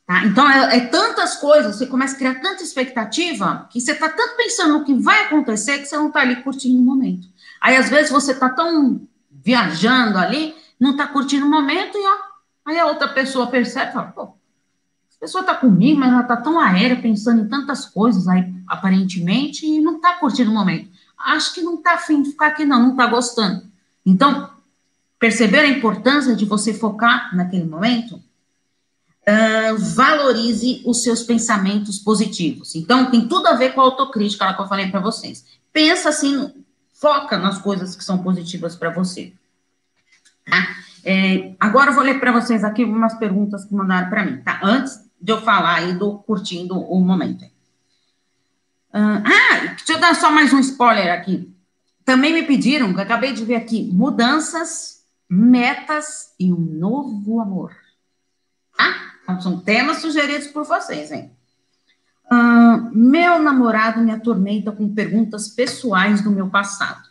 Tá? 0.09 0.25
Então, 0.25 0.51
é, 0.51 0.79
é, 0.79 0.81
tantas 0.87 1.37
coisas, 1.37 1.77
você 1.77 1.87
começa 1.87 2.15
a 2.15 2.19
criar 2.19 2.37
tanta 2.37 2.63
expectativa, 2.63 3.69
que 3.71 3.79
você 3.79 3.93
está 3.93 4.09
tanto 4.09 4.39
pensando 4.39 4.79
no 4.79 4.85
que 4.85 4.95
vai 4.95 5.27
acontecer, 5.27 5.81
que 5.81 5.85
você 5.85 5.99
não 5.99 6.07
está 6.07 6.21
ali 6.21 6.37
curtindo 6.37 6.81
o 6.81 6.83
momento. 6.83 7.29
Aí, 7.61 7.77
às 7.77 7.91
vezes, 7.91 8.11
você 8.11 8.33
está 8.33 8.49
tão 8.49 9.07
viajando 9.31 10.17
ali, 10.17 10.55
não 10.81 10.93
está 10.93 11.07
curtindo 11.07 11.45
o 11.45 11.51
momento, 11.51 11.99
e 11.99 12.07
ó, 12.07 12.17
aí 12.65 12.79
a 12.79 12.87
outra 12.87 13.09
pessoa 13.09 13.49
percebe 13.49 13.91
e 13.91 13.93
fala, 13.93 14.07
pô, 14.07 14.23
essa 15.11 15.19
pessoa 15.21 15.43
está 15.43 15.55
comigo, 15.55 16.01
mas 16.01 16.11
ela 16.11 16.23
está 16.23 16.39
tão 16.39 16.59
aérea, 16.59 16.97
pensando 16.97 17.43
em 17.43 17.49
tantas 17.49 17.85
coisas 17.85 18.27
aí, 18.29 18.51
aparentemente, 18.67 19.67
e 19.67 19.79
não 19.79 19.97
está 19.97 20.15
curtindo 20.15 20.51
o 20.51 20.55
momento. 20.55 20.89
Acho 21.19 21.53
que 21.53 21.61
não 21.61 21.75
está 21.75 21.97
afim 21.97 22.23
de 22.23 22.31
ficar 22.31 22.47
aqui, 22.47 22.65
não, 22.65 22.81
não 22.81 22.91
está 22.93 23.07
gostando. 23.07 23.63
Então, 24.07 24.49
Perceber 25.19 25.59
a 25.59 25.67
importância 25.67 26.37
de 26.37 26.45
você 26.45 26.73
focar 26.73 27.35
naquele 27.35 27.65
momento? 27.65 28.23
Valorize 29.95 30.83
os 30.85 31.03
seus 31.03 31.23
pensamentos 31.23 31.99
positivos. 31.99 32.75
Então, 32.75 33.11
tem 33.11 33.29
tudo 33.29 33.47
a 33.47 33.55
ver 33.55 33.75
com 33.75 33.81
a 33.81 33.85
autocrítica, 33.85 34.45
lá 34.45 34.55
que 34.55 34.63
eu 34.63 34.69
falei 34.69 34.91
para 34.91 35.01
vocês. 35.01 35.45
Pensa 35.73 36.09
assim, 36.09 36.53
foca 36.95 37.39
nas 37.39 37.59
coisas 37.59 37.95
que 37.95 38.05
são 38.05 38.23
positivas 38.23 38.75
para 38.75 38.91
você. 38.91 39.33
Tá? 40.45 40.77
É, 41.05 41.55
agora 41.61 41.91
eu 41.91 41.95
vou 41.95 42.05
ler 42.05 42.19
para 42.19 42.33
vocês 42.33 42.65
aqui 42.65 42.85
umas 42.85 43.15
perguntas 43.19 43.65
que 43.65 43.75
mandaram 43.75 44.11
para 44.11 44.25
mim, 44.25 44.39
tá? 44.39 44.61
Antes 44.63 44.99
de 45.21 45.33
eu 45.33 45.41
falar 45.41 45.77
aí 45.77 45.95
do 45.95 46.19
curtindo 46.19 46.79
o 46.79 47.01
momento. 47.01 47.45
Ah, 48.93 49.75
deixa 49.77 49.93
eu 49.93 50.01
dar 50.01 50.15
só 50.15 50.31
mais 50.31 50.53
um 50.53 50.59
spoiler 50.59 51.13
aqui. 51.13 51.53
Também 52.05 52.33
me 52.33 52.43
pediram, 52.43 52.95
que 52.95 53.01
acabei 53.01 53.33
de 53.33 53.45
ver 53.45 53.57
aqui, 53.57 53.85
mudanças 53.93 55.05
metas 55.29 56.33
e 56.41 56.53
um 56.53 56.59
novo 56.59 57.41
amor. 57.41 57.77
Tá? 58.77 59.15
Então, 59.29 59.41
são 59.41 59.61
temas 59.61 59.99
sugeridos 59.99 60.49
por 60.49 60.65
vocês, 60.65 61.13
hein? 61.13 61.31
Uh, 62.31 62.91
meu 62.97 63.39
namorado 63.39 64.01
me 64.01 64.11
atormenta 64.11 64.73
com 64.73 64.95
perguntas 64.95 65.49
pessoais 65.49 66.23
do 66.23 66.31
meu 66.31 66.49
passado. 66.49 67.09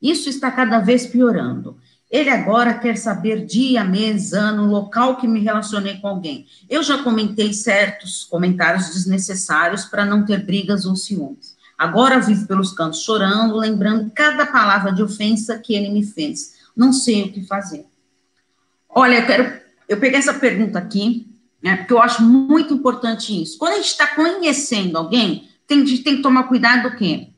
Isso 0.00 0.28
está 0.28 0.50
cada 0.50 0.78
vez 0.78 1.06
piorando. 1.06 1.78
Ele 2.10 2.30
agora 2.30 2.74
quer 2.74 2.96
saber 2.96 3.46
dia, 3.46 3.84
mês, 3.84 4.32
ano, 4.32 4.66
local 4.66 5.16
que 5.16 5.28
me 5.28 5.40
relacionei 5.40 5.98
com 5.98 6.08
alguém. 6.08 6.46
Eu 6.68 6.82
já 6.82 7.02
comentei 7.02 7.52
certos 7.52 8.24
comentários 8.24 8.88
desnecessários 8.88 9.84
para 9.84 10.04
não 10.04 10.24
ter 10.24 10.44
brigas 10.44 10.84
ou 10.84 10.96
ciúmes. 10.96 11.56
Agora 11.78 12.20
vivo 12.20 12.46
pelos 12.46 12.72
cantos 12.72 13.02
chorando, 13.02 13.56
lembrando 13.56 14.10
cada 14.10 14.46
palavra 14.46 14.92
de 14.92 15.02
ofensa 15.02 15.58
que 15.58 15.74
ele 15.74 15.88
me 15.90 16.04
fez 16.04 16.60
não 16.80 16.92
sei 16.92 17.24
o 17.24 17.32
que 17.32 17.44
fazer. 17.44 17.86
Olha, 18.88 19.18
eu 19.18 19.26
quero. 19.26 19.60
Eu 19.88 19.98
peguei 19.98 20.18
essa 20.18 20.34
pergunta 20.34 20.78
aqui, 20.78 21.29
né, 21.62 21.76
porque 21.76 21.92
eu 21.92 22.00
acho 22.00 22.22
muito 22.22 22.74
importante 22.74 23.42
isso. 23.42 23.58
Quando 23.58 23.74
a 23.74 23.76
gente 23.76 23.86
está 23.86 24.06
conhecendo 24.06 24.96
alguém, 24.96 25.48
tem, 25.66 25.82
a 25.82 25.84
gente 25.84 26.02
tem 26.02 26.16
que 26.16 26.22
tomar 26.22 26.44
cuidado 26.44 26.90
do 26.90 26.96
quê? 26.96 27.28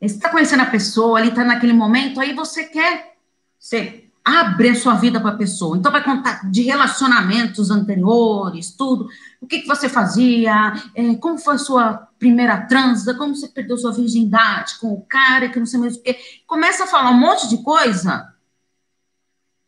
Você 0.00 0.16
está 0.16 0.28
conhecendo 0.28 0.62
a 0.62 0.66
pessoa, 0.66 1.18
ali 1.18 1.28
está 1.28 1.44
naquele 1.44 1.72
momento, 1.72 2.20
aí 2.20 2.34
você 2.34 2.64
quer. 2.64 3.16
Você 3.58 4.04
abre 4.24 4.70
a 4.70 4.74
sua 4.74 4.94
vida 4.94 5.20
para 5.20 5.30
a 5.30 5.36
pessoa. 5.36 5.76
Então, 5.76 5.92
vai 5.92 6.02
contar 6.02 6.50
de 6.50 6.62
relacionamentos 6.62 7.70
anteriores, 7.70 8.74
tudo. 8.74 9.08
O 9.40 9.46
que, 9.46 9.60
que 9.60 9.66
você 9.66 9.88
fazia, 9.88 10.72
é, 10.94 11.14
como 11.16 11.38
foi 11.38 11.56
a 11.56 11.58
sua 11.58 12.08
primeira 12.18 12.62
transa, 12.62 13.14
como 13.14 13.36
você 13.36 13.48
perdeu 13.48 13.76
sua 13.76 13.92
virgindade 13.92 14.78
com 14.78 14.92
o 14.94 15.02
cara, 15.02 15.48
que 15.50 15.58
não 15.58 15.66
sei 15.66 15.78
mais 15.78 15.96
o 15.96 16.02
quê. 16.02 16.18
Começa 16.46 16.84
a 16.84 16.86
falar 16.86 17.10
um 17.10 17.20
monte 17.20 17.48
de 17.48 17.58
coisa 17.62 18.32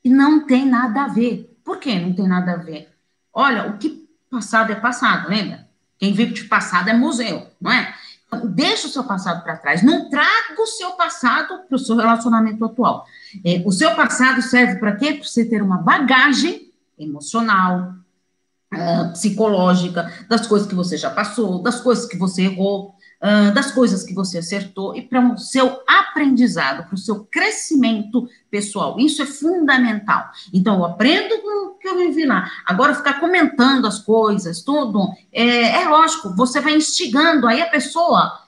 e 0.02 0.08
não 0.08 0.46
tem 0.46 0.64
nada 0.64 1.04
a 1.04 1.08
ver. 1.08 1.54
Por 1.62 1.78
que 1.78 1.98
não 1.98 2.14
tem 2.14 2.26
nada 2.26 2.52
a 2.52 2.56
ver? 2.56 2.95
Olha, 3.38 3.68
o 3.68 3.76
que 3.76 4.08
passado 4.30 4.72
é 4.72 4.74
passado, 4.74 5.28
lembra? 5.28 5.68
Quem 5.98 6.14
vive 6.14 6.32
de 6.32 6.44
passado 6.44 6.88
é 6.88 6.94
museu, 6.94 7.46
não 7.60 7.70
é? 7.70 7.94
Então, 8.26 8.46
deixa 8.46 8.86
o 8.86 8.90
seu 8.90 9.04
passado 9.04 9.44
para 9.44 9.58
trás. 9.58 9.82
Não 9.82 10.08
traga 10.08 10.58
o 10.58 10.66
seu 10.66 10.92
passado 10.92 11.60
para 11.68 11.76
o 11.76 11.78
seu 11.78 11.96
relacionamento 11.96 12.64
atual. 12.64 13.04
É, 13.44 13.62
o 13.66 13.70
seu 13.70 13.94
passado 13.94 14.40
serve 14.40 14.76
para 14.76 14.96
quê? 14.96 15.12
Para 15.12 15.24
você 15.24 15.44
ter 15.44 15.62
uma 15.62 15.76
bagagem 15.76 16.72
emocional, 16.98 17.92
uh, 18.72 19.12
psicológica, 19.12 20.10
das 20.30 20.46
coisas 20.46 20.66
que 20.66 20.74
você 20.74 20.96
já 20.96 21.10
passou, 21.10 21.62
das 21.62 21.78
coisas 21.78 22.06
que 22.06 22.16
você 22.16 22.44
errou, 22.44 22.95
uh, 23.22 23.52
das 23.54 23.70
coisas 23.70 24.02
que 24.02 24.14
você 24.14 24.38
acertou 24.38 24.94
e 24.96 25.02
para 25.02 25.20
o 25.20 25.38
seu 25.38 25.80
aprendizado, 25.86 26.86
para 26.86 26.94
o 26.94 26.98
seu 26.98 27.24
crescimento 27.24 28.28
pessoal. 28.50 28.98
Isso 28.98 29.22
é 29.22 29.26
fundamental. 29.26 30.30
Então, 30.52 30.76
eu 30.76 30.84
aprendo 30.84 31.40
com 31.40 31.66
o 31.66 31.74
que 31.78 31.88
eu 31.88 31.98
vivi 31.98 32.24
lá. 32.24 32.50
Agora, 32.66 32.94
ficar 32.94 33.20
comentando 33.20 33.86
as 33.86 33.98
coisas, 33.98 34.62
tudo, 34.62 35.08
é, 35.32 35.82
é 35.82 35.88
lógico, 35.88 36.34
você 36.34 36.60
vai 36.60 36.74
instigando, 36.74 37.46
aí 37.46 37.60
a 37.60 37.70
pessoa, 37.70 38.40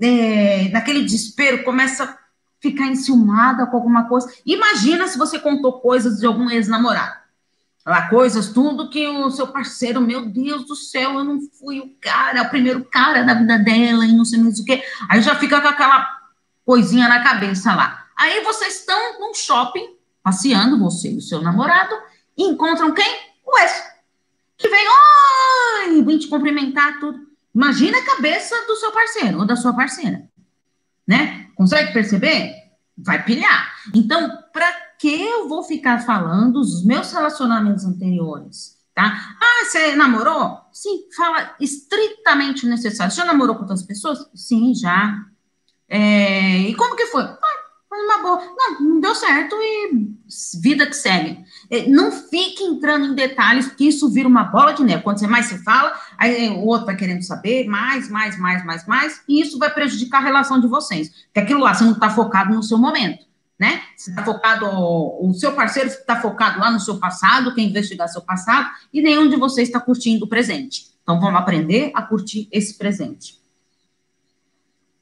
é, 0.00 0.68
naquele 0.70 1.04
desespero, 1.04 1.64
começa 1.64 2.04
a 2.04 2.18
ficar 2.60 2.86
enciumada 2.86 3.66
com 3.66 3.76
alguma 3.76 4.08
coisa. 4.08 4.32
Imagina 4.44 5.06
se 5.06 5.18
você 5.18 5.38
contou 5.38 5.80
coisas 5.80 6.18
de 6.18 6.26
algum 6.26 6.50
ex-namorado 6.50 7.17
lá, 7.90 8.08
coisas, 8.08 8.52
tudo 8.52 8.90
que 8.90 9.06
o 9.06 9.30
seu 9.30 9.46
parceiro, 9.46 10.00
meu 10.00 10.26
Deus 10.26 10.66
do 10.66 10.76
céu, 10.76 11.14
eu 11.14 11.24
não 11.24 11.40
fui 11.40 11.80
o 11.80 11.94
cara, 12.00 12.42
o 12.42 12.50
primeiro 12.50 12.84
cara 12.84 13.22
da 13.22 13.34
vida 13.34 13.58
dela 13.58 14.04
e 14.04 14.12
não 14.12 14.24
sei 14.24 14.38
mais 14.40 14.58
o 14.58 14.64
que. 14.64 14.82
Aí 15.08 15.22
já 15.22 15.34
fica 15.34 15.60
com 15.60 15.68
aquela 15.68 16.06
coisinha 16.64 17.08
na 17.08 17.22
cabeça 17.22 17.74
lá. 17.74 18.06
Aí 18.16 18.42
vocês 18.42 18.80
estão 18.80 19.20
num 19.20 19.32
shopping, 19.32 19.96
passeando, 20.22 20.78
você 20.78 21.12
e 21.12 21.16
o 21.16 21.22
seu 21.22 21.40
namorado, 21.40 21.94
e 22.36 22.44
encontram 22.44 22.92
quem? 22.92 23.20
O 23.46 23.58
ex. 23.58 23.84
Que 24.56 24.68
vem, 24.68 24.86
oi, 25.86 26.02
vem 26.02 26.18
te 26.18 26.26
cumprimentar, 26.26 27.00
tudo. 27.00 27.18
Imagina 27.54 27.98
a 27.98 28.04
cabeça 28.04 28.54
do 28.66 28.76
seu 28.76 28.92
parceiro 28.92 29.38
ou 29.38 29.46
da 29.46 29.56
sua 29.56 29.72
parceira, 29.72 30.28
né? 31.06 31.48
Consegue 31.54 31.92
perceber? 31.92 32.54
Vai 32.96 33.24
pilhar. 33.24 33.72
Então, 33.94 34.42
para 34.52 34.87
que 34.98 35.08
eu 35.08 35.48
vou 35.48 35.62
ficar 35.62 36.00
falando 36.00 36.54
dos 36.54 36.84
meus 36.84 37.12
relacionamentos 37.12 37.84
anteriores? 37.84 38.76
Tá? 38.94 39.36
Ah, 39.40 39.64
você 39.64 39.94
namorou? 39.94 40.58
Sim, 40.72 41.04
fala 41.16 41.54
estritamente 41.60 42.66
necessário. 42.66 43.12
Você 43.12 43.20
já 43.20 43.24
namorou 43.24 43.54
com 43.54 43.62
outras 43.62 43.82
pessoas? 43.82 44.28
Sim, 44.34 44.74
já. 44.74 45.24
É, 45.88 46.62
e 46.62 46.74
como 46.74 46.96
que 46.96 47.06
foi? 47.06 47.22
Ah, 47.22 47.38
foi 47.88 48.04
uma 48.04 48.18
boa. 48.18 48.42
Não, 48.56 48.80
não 48.80 49.00
deu 49.00 49.14
certo 49.14 49.54
e 49.54 50.08
vida 50.60 50.84
que 50.84 50.96
segue. 50.96 51.44
É, 51.70 51.88
não 51.88 52.10
fique 52.10 52.64
entrando 52.64 53.06
em 53.06 53.14
detalhes, 53.14 53.68
porque 53.68 53.84
isso 53.84 54.10
vira 54.10 54.28
uma 54.28 54.42
bola 54.42 54.72
de 54.72 54.82
neve. 54.82 55.04
Quando 55.04 55.20
você 55.20 55.28
mais 55.28 55.46
se 55.46 55.62
fala, 55.62 55.96
aí 56.18 56.48
o 56.50 56.64
outro 56.64 56.86
vai 56.86 56.96
querendo 56.96 57.22
saber 57.22 57.68
mais, 57.68 58.10
mais, 58.10 58.36
mais, 58.36 58.64
mais, 58.64 58.84
mais, 58.84 59.22
e 59.28 59.40
isso 59.40 59.60
vai 59.60 59.72
prejudicar 59.72 60.18
a 60.18 60.24
relação 60.24 60.60
de 60.60 60.66
vocês. 60.66 61.08
Porque 61.26 61.38
aquilo 61.38 61.60
lá, 61.60 61.72
você 61.72 61.84
não 61.84 61.92
está 61.92 62.10
focado 62.10 62.52
no 62.52 62.64
seu 62.64 62.78
momento 62.78 63.27
né? 63.58 63.82
Você 63.96 64.10
está 64.10 64.24
focado, 64.24 64.66
o 64.66 65.34
seu 65.34 65.52
parceiro 65.52 65.88
está 65.88 66.20
focado 66.20 66.60
lá 66.60 66.70
no 66.70 66.78
seu 66.78 66.98
passado, 66.98 67.54
quer 67.54 67.62
investigar 67.62 68.08
seu 68.08 68.22
passado, 68.22 68.70
e 68.92 69.02
nenhum 69.02 69.28
de 69.28 69.36
vocês 69.36 69.68
está 69.68 69.80
curtindo 69.80 70.26
o 70.26 70.28
presente. 70.28 70.86
Então, 71.02 71.18
vamos 71.20 71.40
aprender 71.40 71.90
a 71.94 72.02
curtir 72.02 72.48
esse 72.52 72.76
presente. 72.76 73.38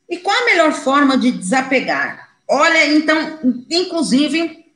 E 0.08 0.18
qual 0.18 0.40
a 0.40 0.44
melhor 0.44 0.72
forma 0.72 1.18
de 1.18 1.32
desapegar? 1.32 2.38
Olha, 2.48 2.94
então, 2.94 3.40
inclusive, 3.68 4.72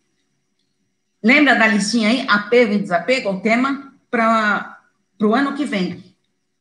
lembra 1.22 1.54
da 1.54 1.68
listinha 1.68 2.08
aí? 2.08 2.26
Apego 2.28 2.72
e 2.74 2.78
desapego, 2.80 3.30
o 3.30 3.40
tema 3.40 3.94
para 4.10 4.76
o 5.22 5.34
ano 5.34 5.54
que 5.54 5.64
vem. 5.64 6.04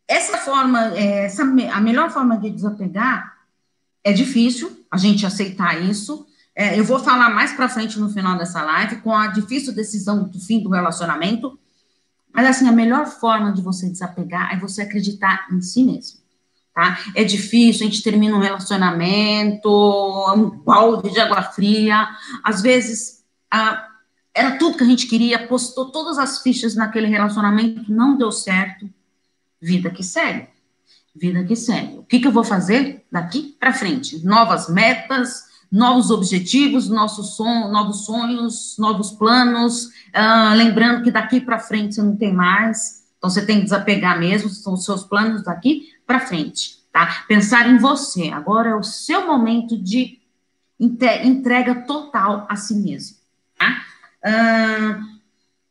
Essa 0.08 0.38
forma, 0.38 0.96
é, 0.96 1.26
essa, 1.26 1.44
a 1.44 1.82
melhor 1.82 2.12
forma 2.12 2.38
de 2.38 2.50
desapegar 2.52 3.38
é 4.04 4.14
difícil 4.14 4.86
a 4.90 4.98
gente 4.98 5.26
aceitar 5.26 5.82
isso, 5.82 6.28
é, 6.60 6.78
eu 6.78 6.84
vou 6.84 7.00
falar 7.00 7.30
mais 7.30 7.54
para 7.54 7.70
frente 7.70 7.98
no 7.98 8.10
final 8.10 8.38
dessa 8.38 8.62
live, 8.62 8.98
com 8.98 9.16
a 9.16 9.28
difícil 9.28 9.74
decisão 9.74 10.26
do 10.26 10.38
fim 10.42 10.62
do 10.62 10.70
relacionamento. 10.70 11.58
Mas, 12.34 12.46
assim, 12.48 12.68
a 12.68 12.72
melhor 12.74 13.06
forma 13.08 13.54
de 13.54 13.62
você 13.62 13.90
desapegar 13.90 14.54
é 14.54 14.60
você 14.60 14.82
acreditar 14.82 15.48
em 15.54 15.62
si 15.62 15.86
mesmo. 15.86 16.20
Tá? 16.76 17.00
É 17.16 17.24
difícil, 17.24 17.88
a 17.88 17.90
gente 17.90 18.04
termina 18.04 18.36
um 18.36 18.42
relacionamento, 18.42 19.70
um 20.36 20.50
balde 20.50 21.14
de 21.14 21.20
água 21.22 21.42
fria. 21.44 22.10
Às 22.44 22.62
vezes, 22.62 23.24
a, 23.50 23.88
era 24.36 24.58
tudo 24.58 24.76
que 24.76 24.84
a 24.84 24.88
gente 24.88 25.08
queria, 25.08 25.48
postou 25.48 25.94
todas 25.94 26.18
as 26.18 26.44
fichas 26.44 26.76
naquele 26.76 27.08
relacionamento, 27.08 27.90
não 27.90 28.18
deu 28.18 28.34
certo. 28.34 28.90
Vida 29.62 29.90
que 29.90 30.04
segue. 30.04 30.50
Vida 31.16 31.42
que 31.46 31.56
segue. 31.56 32.00
O 32.00 32.04
que, 32.04 32.20
que 32.20 32.28
eu 32.28 32.34
vou 32.34 32.44
fazer 32.44 33.06
daqui 33.10 33.56
para 33.58 33.72
frente? 33.72 34.22
Novas 34.26 34.68
metas, 34.68 35.48
novos 35.72 36.10
objetivos, 36.10 36.90
nossos 36.90 37.36
son 37.36 37.72
novos 37.72 38.06
sonhos, 38.06 38.76
novos 38.78 39.12
planos, 39.12 39.86
uh, 39.86 40.56
lembrando 40.56 41.04
que 41.04 41.12
daqui 41.12 41.40
para 41.40 41.60
frente 41.60 41.96
você 41.96 42.02
não 42.02 42.16
tem 42.16 42.34
mais, 42.34 43.04
então 43.18 43.30
você 43.30 43.46
tem 43.46 43.58
que 43.58 43.66
desapegar 43.66 44.20
mesmo, 44.20 44.50
são 44.50 44.74
os 44.74 44.84
seus 44.84 45.04
planos 45.04 45.44
daqui 45.44 45.90
para 46.08 46.20
frente, 46.20 46.80
tá? 46.92 47.24
Pensar 47.28 47.70
em 47.70 47.78
você, 47.78 48.30
agora 48.30 48.70
é 48.70 48.76
o 48.76 48.84
seu 48.84 49.28
momento 49.28 49.78
de 49.78 50.20
entrega 50.80 51.76
total 51.76 52.48
a 52.50 52.56
si 52.56 52.74
mesmo, 52.76 53.18
tá? 53.58 53.84
Uh, 54.26 55.20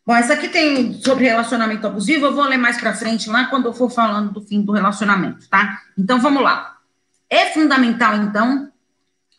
bom, 0.06 0.14
essa 0.14 0.34
aqui 0.34 0.48
tem 0.48 1.00
sobre 1.02 1.24
relacionamento 1.24 1.86
abusivo, 1.86 2.26
eu 2.26 2.34
vou 2.34 2.44
ler 2.44 2.58
mais 2.58 2.78
para 2.78 2.94
frente 2.94 3.28
lá 3.28 3.46
quando 3.46 3.66
eu 3.66 3.72
for 3.72 3.90
falando 3.90 4.32
do 4.32 4.40
fim 4.42 4.62
do 4.62 4.72
relacionamento, 4.72 5.48
tá? 5.48 5.80
Então 5.98 6.20
vamos 6.20 6.42
lá. 6.42 6.76
É 7.28 7.46
fundamental, 7.46 8.16
então, 8.16 8.70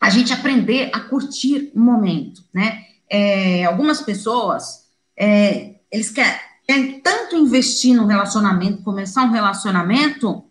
a 0.00 0.08
gente 0.08 0.32
aprender 0.32 0.90
a 0.94 1.00
curtir 1.00 1.70
o 1.74 1.80
momento, 1.80 2.42
né? 2.54 2.84
É, 3.08 3.64
algumas 3.64 4.00
pessoas, 4.00 4.86
é, 5.16 5.74
eles 5.90 6.10
querem, 6.10 6.40
querem 6.66 7.00
tanto 7.00 7.36
investir 7.36 7.94
no 7.94 8.06
relacionamento, 8.06 8.82
começar 8.82 9.22
um 9.24 9.30
relacionamento, 9.30 10.44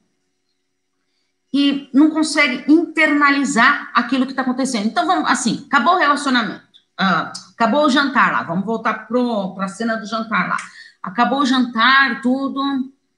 que 1.52 1.90
não 1.94 2.12
consegue 2.12 2.72
internalizar 2.72 3.92
aquilo 3.94 4.26
que 4.26 4.32
está 4.34 4.44
acontecendo. 4.44 4.86
Então, 4.86 5.08
vamos, 5.08 5.30
assim, 5.30 5.66
acabou 5.66 5.96
o 5.96 6.00
relacionamento, 6.00 6.62
uh, 7.00 7.32
acabou 7.54 7.86
o 7.86 7.90
jantar 7.90 8.32
lá, 8.32 8.44
vamos 8.44 8.66
voltar 8.66 9.08
para 9.08 9.66
a 9.66 9.68
cena 9.68 9.96
do 9.96 10.06
jantar 10.06 10.48
lá. 10.48 10.58
Acabou 11.02 11.40
o 11.40 11.46
jantar, 11.46 12.22
tudo, 12.22 12.62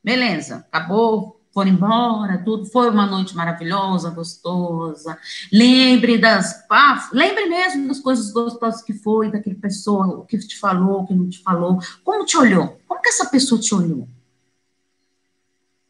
beleza, 0.04 0.66
acabou 0.72 1.41
foram 1.54 1.72
embora, 1.72 2.42
tudo 2.44 2.66
foi 2.66 2.90
uma 2.90 3.06
noite 3.06 3.36
maravilhosa, 3.36 4.10
gostosa. 4.10 5.18
Lembre 5.52 6.18
das, 6.18 6.66
ah, 6.70 7.10
lembre 7.12 7.46
mesmo 7.48 7.88
das 7.88 8.00
coisas 8.00 8.32
gostosas 8.32 8.82
que 8.82 8.94
foi, 8.94 9.30
daquele 9.30 9.56
pessoa, 9.56 10.08
o 10.08 10.26
que 10.26 10.38
te 10.40 10.58
falou, 10.58 11.02
o 11.02 11.08
que 11.08 11.14
não 11.14 11.30
te 11.30 11.40
falou, 11.40 11.80
como 12.04 12.26
te 12.26 12.38
olhou, 12.38 12.80
como 12.88 13.02
que 13.02 13.10
essa 13.10 13.26
pessoa 13.26 13.60
te 13.60 13.76
olhou? 13.76 14.08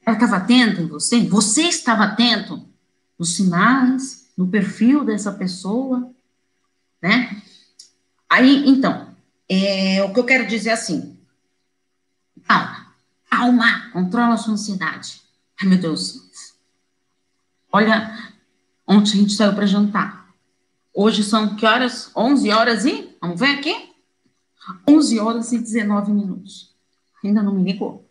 Ela 0.03 0.15
estava 0.15 0.37
atenta 0.37 0.81
em 0.81 0.87
você? 0.87 1.21
Você 1.27 1.63
estava 1.63 2.05
atento 2.05 2.65
nos 3.17 3.35
sinais, 3.35 4.31
no 4.35 4.47
perfil 4.47 5.05
dessa 5.05 5.31
pessoa, 5.31 6.11
né? 6.99 7.39
Aí, 8.27 8.67
então, 8.67 9.09
é, 9.47 10.03
o 10.03 10.11
que 10.11 10.19
eu 10.19 10.23
quero 10.23 10.47
dizer 10.47 10.69
é 10.69 10.73
assim, 10.73 11.19
calma, 12.47 12.87
calma, 13.29 13.91
controla 13.91 14.33
a 14.33 14.37
sua 14.37 14.53
ansiedade 14.53 15.21
Ai, 15.61 15.69
meu 15.69 15.77
Deus. 15.77 16.55
Olha, 17.71 18.33
ontem 18.87 19.11
a 19.11 19.15
gente 19.15 19.33
saiu 19.33 19.53
para 19.53 19.67
jantar. 19.67 20.33
Hoje 20.91 21.23
são 21.23 21.55
que 21.55 21.65
horas? 21.65 22.11
11 22.15 22.49
horas 22.49 22.85
e? 22.85 23.15
Vamos 23.21 23.39
ver 23.39 23.59
aqui? 23.59 23.91
11 24.89 25.19
horas 25.19 25.51
e 25.51 25.59
19 25.59 26.11
minutos. 26.11 26.73
Ainda 27.23 27.43
não 27.43 27.53
me 27.53 27.63
ligou. 27.63 28.09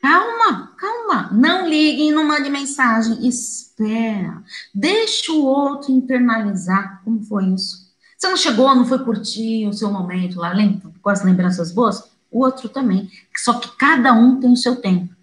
Calma, 0.00 0.74
calma. 0.78 1.28
Não 1.30 1.68
ligue 1.68 2.10
não 2.10 2.26
mande 2.26 2.48
mensagem. 2.48 3.26
Espera. 3.28 4.42
Deixa 4.74 5.32
o 5.32 5.44
outro 5.44 5.92
internalizar. 5.92 7.02
Como 7.04 7.22
foi 7.22 7.48
isso? 7.48 7.90
Você 8.16 8.28
não 8.28 8.36
chegou, 8.36 8.74
não 8.74 8.86
foi 8.86 9.04
curtir 9.04 9.66
o 9.66 9.72
seu 9.72 9.90
momento 9.90 10.38
lá, 10.40 10.52
lembra, 10.52 10.90
com 11.00 11.08
as 11.08 11.22
lembranças 11.22 11.72
boas? 11.72 12.10
O 12.30 12.44
outro 12.44 12.68
também. 12.68 13.10
Só 13.36 13.58
que 13.58 13.76
cada 13.76 14.12
um 14.12 14.40
tem 14.40 14.52
o 14.52 14.56
seu 14.56 14.76
tempo. 14.76 15.19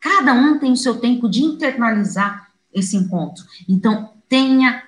Cada 0.00 0.32
um 0.32 0.58
tem 0.58 0.72
o 0.72 0.76
seu 0.76 0.98
tempo 0.98 1.28
de 1.28 1.42
internalizar 1.44 2.50
esse 2.72 2.96
encontro. 2.96 3.44
Então, 3.68 4.12
tenha 4.28 4.82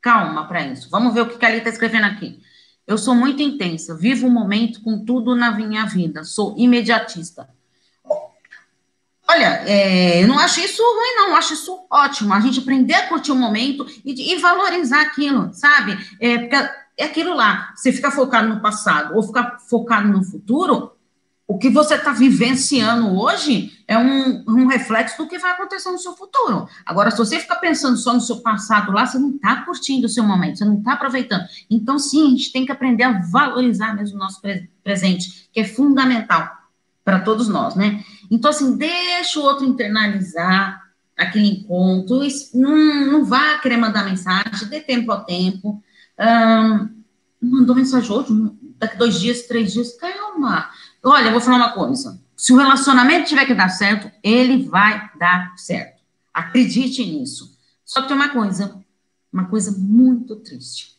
calma 0.00 0.46
para 0.46 0.66
isso. 0.66 0.88
Vamos 0.90 1.12
ver 1.12 1.22
o 1.22 1.28
que 1.28 1.44
a 1.44 1.48
Ali 1.48 1.58
está 1.58 1.70
escrevendo 1.70 2.06
aqui. 2.06 2.40
Eu 2.86 2.96
sou 2.96 3.14
muito 3.14 3.42
intensa, 3.42 3.94
vivo 3.94 4.26
o 4.26 4.30
um 4.30 4.32
momento 4.32 4.80
com 4.80 5.04
tudo 5.04 5.36
na 5.36 5.50
minha 5.50 5.84
vida, 5.84 6.24
sou 6.24 6.54
imediatista. 6.56 7.46
Olha, 9.28 9.62
é, 9.66 10.22
eu 10.22 10.26
não 10.26 10.38
acho 10.38 10.58
isso 10.60 10.82
ruim, 10.82 11.16
não, 11.16 11.28
eu 11.28 11.36
acho 11.36 11.52
isso 11.52 11.78
ótimo. 11.90 12.32
A 12.32 12.40
gente 12.40 12.60
aprender 12.60 12.94
a 12.94 13.08
curtir 13.08 13.30
o 13.30 13.36
momento 13.36 13.86
e, 14.02 14.32
e 14.32 14.38
valorizar 14.38 15.02
aquilo, 15.02 15.52
sabe? 15.52 15.98
É, 16.18 16.38
porque 16.38 16.56
é 16.96 17.04
aquilo 17.04 17.34
lá, 17.34 17.74
você 17.76 17.92
ficar 17.92 18.10
focado 18.10 18.48
no 18.48 18.62
passado 18.62 19.14
ou 19.14 19.22
ficar 19.22 19.58
focado 19.58 20.08
no 20.08 20.24
futuro, 20.24 20.92
o 21.48 21.56
que 21.56 21.70
você 21.70 21.94
está 21.94 22.12
vivenciando 22.12 23.18
hoje 23.18 23.72
é 23.88 23.96
um, 23.96 24.44
um, 24.46 24.66
reflexo 24.66 25.16
do 25.16 25.26
que 25.26 25.38
vai 25.38 25.52
acontecer 25.52 25.90
no 25.90 25.98
seu 25.98 26.12
futuro. 26.12 26.68
Agora, 26.84 27.10
se 27.10 27.16
você 27.16 27.40
ficar 27.40 27.56
pensando 27.56 27.96
só 27.96 28.12
no 28.12 28.20
seu 28.20 28.42
passado 28.42 28.92
lá, 28.92 29.06
você 29.06 29.18
não 29.18 29.30
está 29.30 29.62
curtindo 29.62 30.04
o 30.04 30.10
seu 30.10 30.22
momento, 30.22 30.58
você 30.58 30.66
não 30.66 30.76
está 30.76 30.92
aproveitando. 30.92 31.46
Então, 31.70 31.98
sim, 31.98 32.26
a 32.26 32.30
gente 32.32 32.52
tem 32.52 32.66
que 32.66 32.70
aprender 32.70 33.04
a 33.04 33.18
valorizar 33.20 33.96
mesmo 33.96 34.16
o 34.16 34.18
nosso 34.18 34.42
presente, 34.84 35.48
que 35.50 35.60
é 35.60 35.64
fundamental 35.64 36.50
para 37.02 37.20
todos 37.20 37.48
nós, 37.48 37.74
né? 37.74 38.04
Então, 38.30 38.50
assim, 38.50 38.76
deixa 38.76 39.40
o 39.40 39.42
outro 39.42 39.64
internalizar 39.64 40.82
aquele 41.16 41.48
encontro, 41.48 42.20
não, 42.52 43.06
não 43.06 43.24
vá 43.24 43.56
querer 43.58 43.78
mandar 43.78 44.04
mensagem, 44.04 44.68
dê 44.68 44.80
tempo 44.80 45.10
ao 45.10 45.24
tempo. 45.24 45.82
Um, 46.20 46.90
mandou 47.40 47.74
mensagem 47.74 48.10
hoje, 48.12 48.52
daqui 48.78 48.98
dois 48.98 49.18
dias, 49.18 49.46
três 49.46 49.72
dias, 49.72 49.96
calma 49.96 50.68
Olha, 51.08 51.28
eu 51.28 51.32
vou 51.32 51.40
falar 51.40 51.56
uma 51.56 51.72
coisa. 51.72 52.20
Se 52.36 52.52
o 52.52 52.56
relacionamento 52.56 53.28
tiver 53.28 53.46
que 53.46 53.54
dar 53.54 53.68
certo, 53.68 54.10
ele 54.22 54.68
vai 54.68 55.10
dar 55.18 55.56
certo. 55.56 56.02
Acredite 56.32 57.04
nisso. 57.04 57.58
Só 57.84 58.02
que 58.02 58.08
tem 58.08 58.16
uma 58.16 58.28
coisa, 58.28 58.84
uma 59.32 59.46
coisa 59.46 59.72
muito 59.72 60.36
triste. 60.36 60.98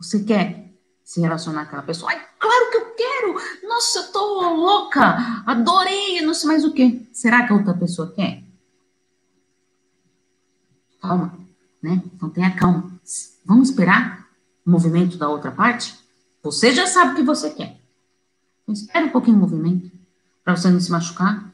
Você 0.00 0.22
quer 0.22 0.72
se 1.02 1.20
relacionar 1.20 1.62
com 1.62 1.68
aquela 1.68 1.82
pessoa? 1.82 2.12
Ai, 2.12 2.26
claro 2.38 2.70
que 2.70 2.76
eu 2.76 2.94
quero! 2.94 3.68
Nossa, 3.68 3.98
eu 3.98 4.12
tô 4.12 4.54
louca! 4.54 5.42
Adorei, 5.44 6.20
não 6.22 6.32
sei 6.32 6.48
mais 6.48 6.64
o 6.64 6.72
que. 6.72 7.08
Será 7.12 7.46
que 7.46 7.52
a 7.52 7.56
outra 7.56 7.74
pessoa 7.74 8.12
quer? 8.12 8.42
Calma, 11.02 11.38
né? 11.82 12.02
Então 12.14 12.30
tenha 12.30 12.54
calma. 12.54 12.98
Vamos 13.44 13.68
esperar 13.68 14.26
o 14.64 14.70
movimento 14.70 15.18
da 15.18 15.28
outra 15.28 15.50
parte? 15.50 15.94
Você 16.42 16.72
já 16.72 16.86
sabe 16.86 17.12
o 17.12 17.16
que 17.16 17.22
você 17.22 17.50
quer. 17.50 17.83
Então, 18.64 18.74
espera 18.74 19.06
um 19.06 19.10
pouquinho 19.10 19.36
o 19.36 19.40
movimento. 19.40 19.90
para 20.42 20.56
você 20.56 20.70
não 20.70 20.80
se 20.80 20.90
machucar. 20.90 21.52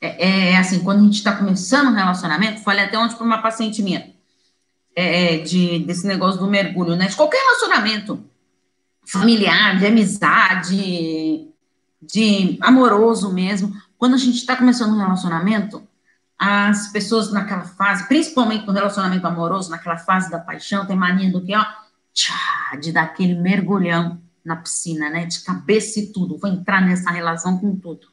É, 0.00 0.50
é, 0.50 0.56
assim, 0.56 0.80
quando 0.80 1.00
a 1.00 1.04
gente 1.04 1.14
está 1.14 1.34
começando 1.34 1.88
um 1.88 1.94
relacionamento, 1.94 2.62
falei 2.62 2.84
até 2.84 2.98
ontem 2.98 3.16
para 3.16 3.26
uma 3.26 3.42
paciente 3.42 3.82
minha, 3.82 4.12
é, 4.94 5.34
é, 5.34 5.38
de, 5.38 5.80
desse 5.80 6.06
negócio 6.06 6.40
do 6.40 6.46
mergulho, 6.46 6.94
né? 6.94 7.06
De 7.06 7.16
qualquer 7.16 7.38
relacionamento 7.38 8.24
familiar, 9.06 9.78
de 9.78 9.86
amizade, 9.86 11.48
de 12.00 12.58
amoroso 12.60 13.32
mesmo. 13.32 13.72
Quando 13.96 14.14
a 14.14 14.18
gente 14.18 14.36
está 14.36 14.54
começando 14.54 14.92
um 14.92 14.98
relacionamento, 14.98 15.82
as 16.38 16.88
pessoas 16.92 17.32
naquela 17.32 17.64
fase, 17.64 18.06
principalmente 18.06 18.66
no 18.66 18.72
relacionamento 18.72 19.26
amoroso, 19.26 19.70
naquela 19.70 19.96
fase 19.96 20.30
da 20.30 20.38
paixão, 20.38 20.86
tem 20.86 20.96
mania 20.96 21.32
do 21.32 21.44
que, 21.44 21.56
ó, 21.56 21.64
tchá, 22.12 22.76
de 22.80 22.92
dar 22.92 23.02
aquele 23.02 23.34
mergulhão 23.34 24.20
na 24.48 24.56
piscina, 24.56 25.10
né? 25.10 25.26
De 25.26 25.40
cabeça 25.40 26.00
e 26.00 26.06
tudo. 26.06 26.38
Vou 26.38 26.50
entrar 26.50 26.80
nessa 26.80 27.10
relação 27.10 27.58
com 27.58 27.76
tudo. 27.76 28.08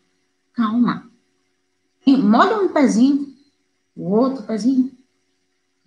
Calma. 0.54 1.10
E 2.06 2.16
molha 2.18 2.58
um 2.58 2.68
pezinho, 2.68 3.34
o 3.96 4.12
outro 4.12 4.44
pezinho, 4.44 4.92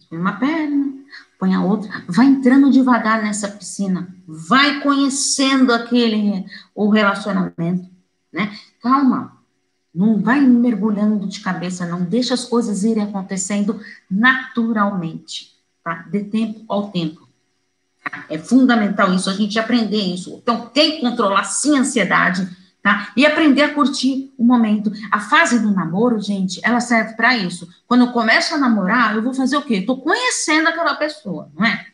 põe 0.08 0.18
uma 0.18 0.32
perna, 0.32 0.92
põe 1.38 1.54
a 1.54 1.62
outra, 1.62 2.02
vai 2.08 2.26
entrando 2.26 2.72
devagar 2.72 3.22
nessa 3.22 3.48
piscina, 3.48 4.12
vai 4.26 4.80
conhecendo 4.80 5.72
aquele 5.72 6.44
o 6.74 6.88
relacionamento, 6.88 7.88
né? 8.32 8.58
Calma, 8.82 9.38
não 9.94 10.20
vai 10.20 10.40
mergulhando 10.40 11.28
de 11.28 11.40
cabeça, 11.40 11.86
não 11.86 12.02
deixa 12.02 12.34
as 12.34 12.44
coisas 12.44 12.82
irem 12.84 13.04
acontecendo 13.04 13.80
naturalmente, 14.10 15.54
tá? 15.84 16.06
De 16.10 16.24
tempo 16.24 16.64
ao 16.68 16.90
tempo. 16.90 17.27
É 18.28 18.38
fundamental 18.38 19.12
isso, 19.12 19.30
a 19.30 19.34
gente 19.34 19.58
aprender 19.58 20.00
isso. 20.00 20.38
Então, 20.42 20.66
tem 20.66 20.92
que 20.92 21.00
controlar 21.00 21.44
sim 21.44 21.76
a 21.76 21.80
ansiedade, 21.80 22.48
tá? 22.82 23.12
E 23.16 23.26
aprender 23.26 23.62
a 23.62 23.74
curtir 23.74 24.32
o 24.38 24.44
momento. 24.44 24.92
A 25.10 25.20
fase 25.20 25.58
do 25.60 25.72
namoro, 25.72 26.20
gente, 26.20 26.60
ela 26.62 26.80
serve 26.80 27.14
para 27.14 27.36
isso. 27.36 27.68
Quando 27.86 28.02
eu 28.02 28.12
começo 28.12 28.54
a 28.54 28.58
namorar, 28.58 29.14
eu 29.14 29.22
vou 29.22 29.34
fazer 29.34 29.56
o 29.56 29.62
quê? 29.62 29.76
Estou 29.76 30.00
conhecendo 30.00 30.68
aquela 30.68 30.94
pessoa, 30.94 31.50
não 31.56 31.66
é? 31.66 31.86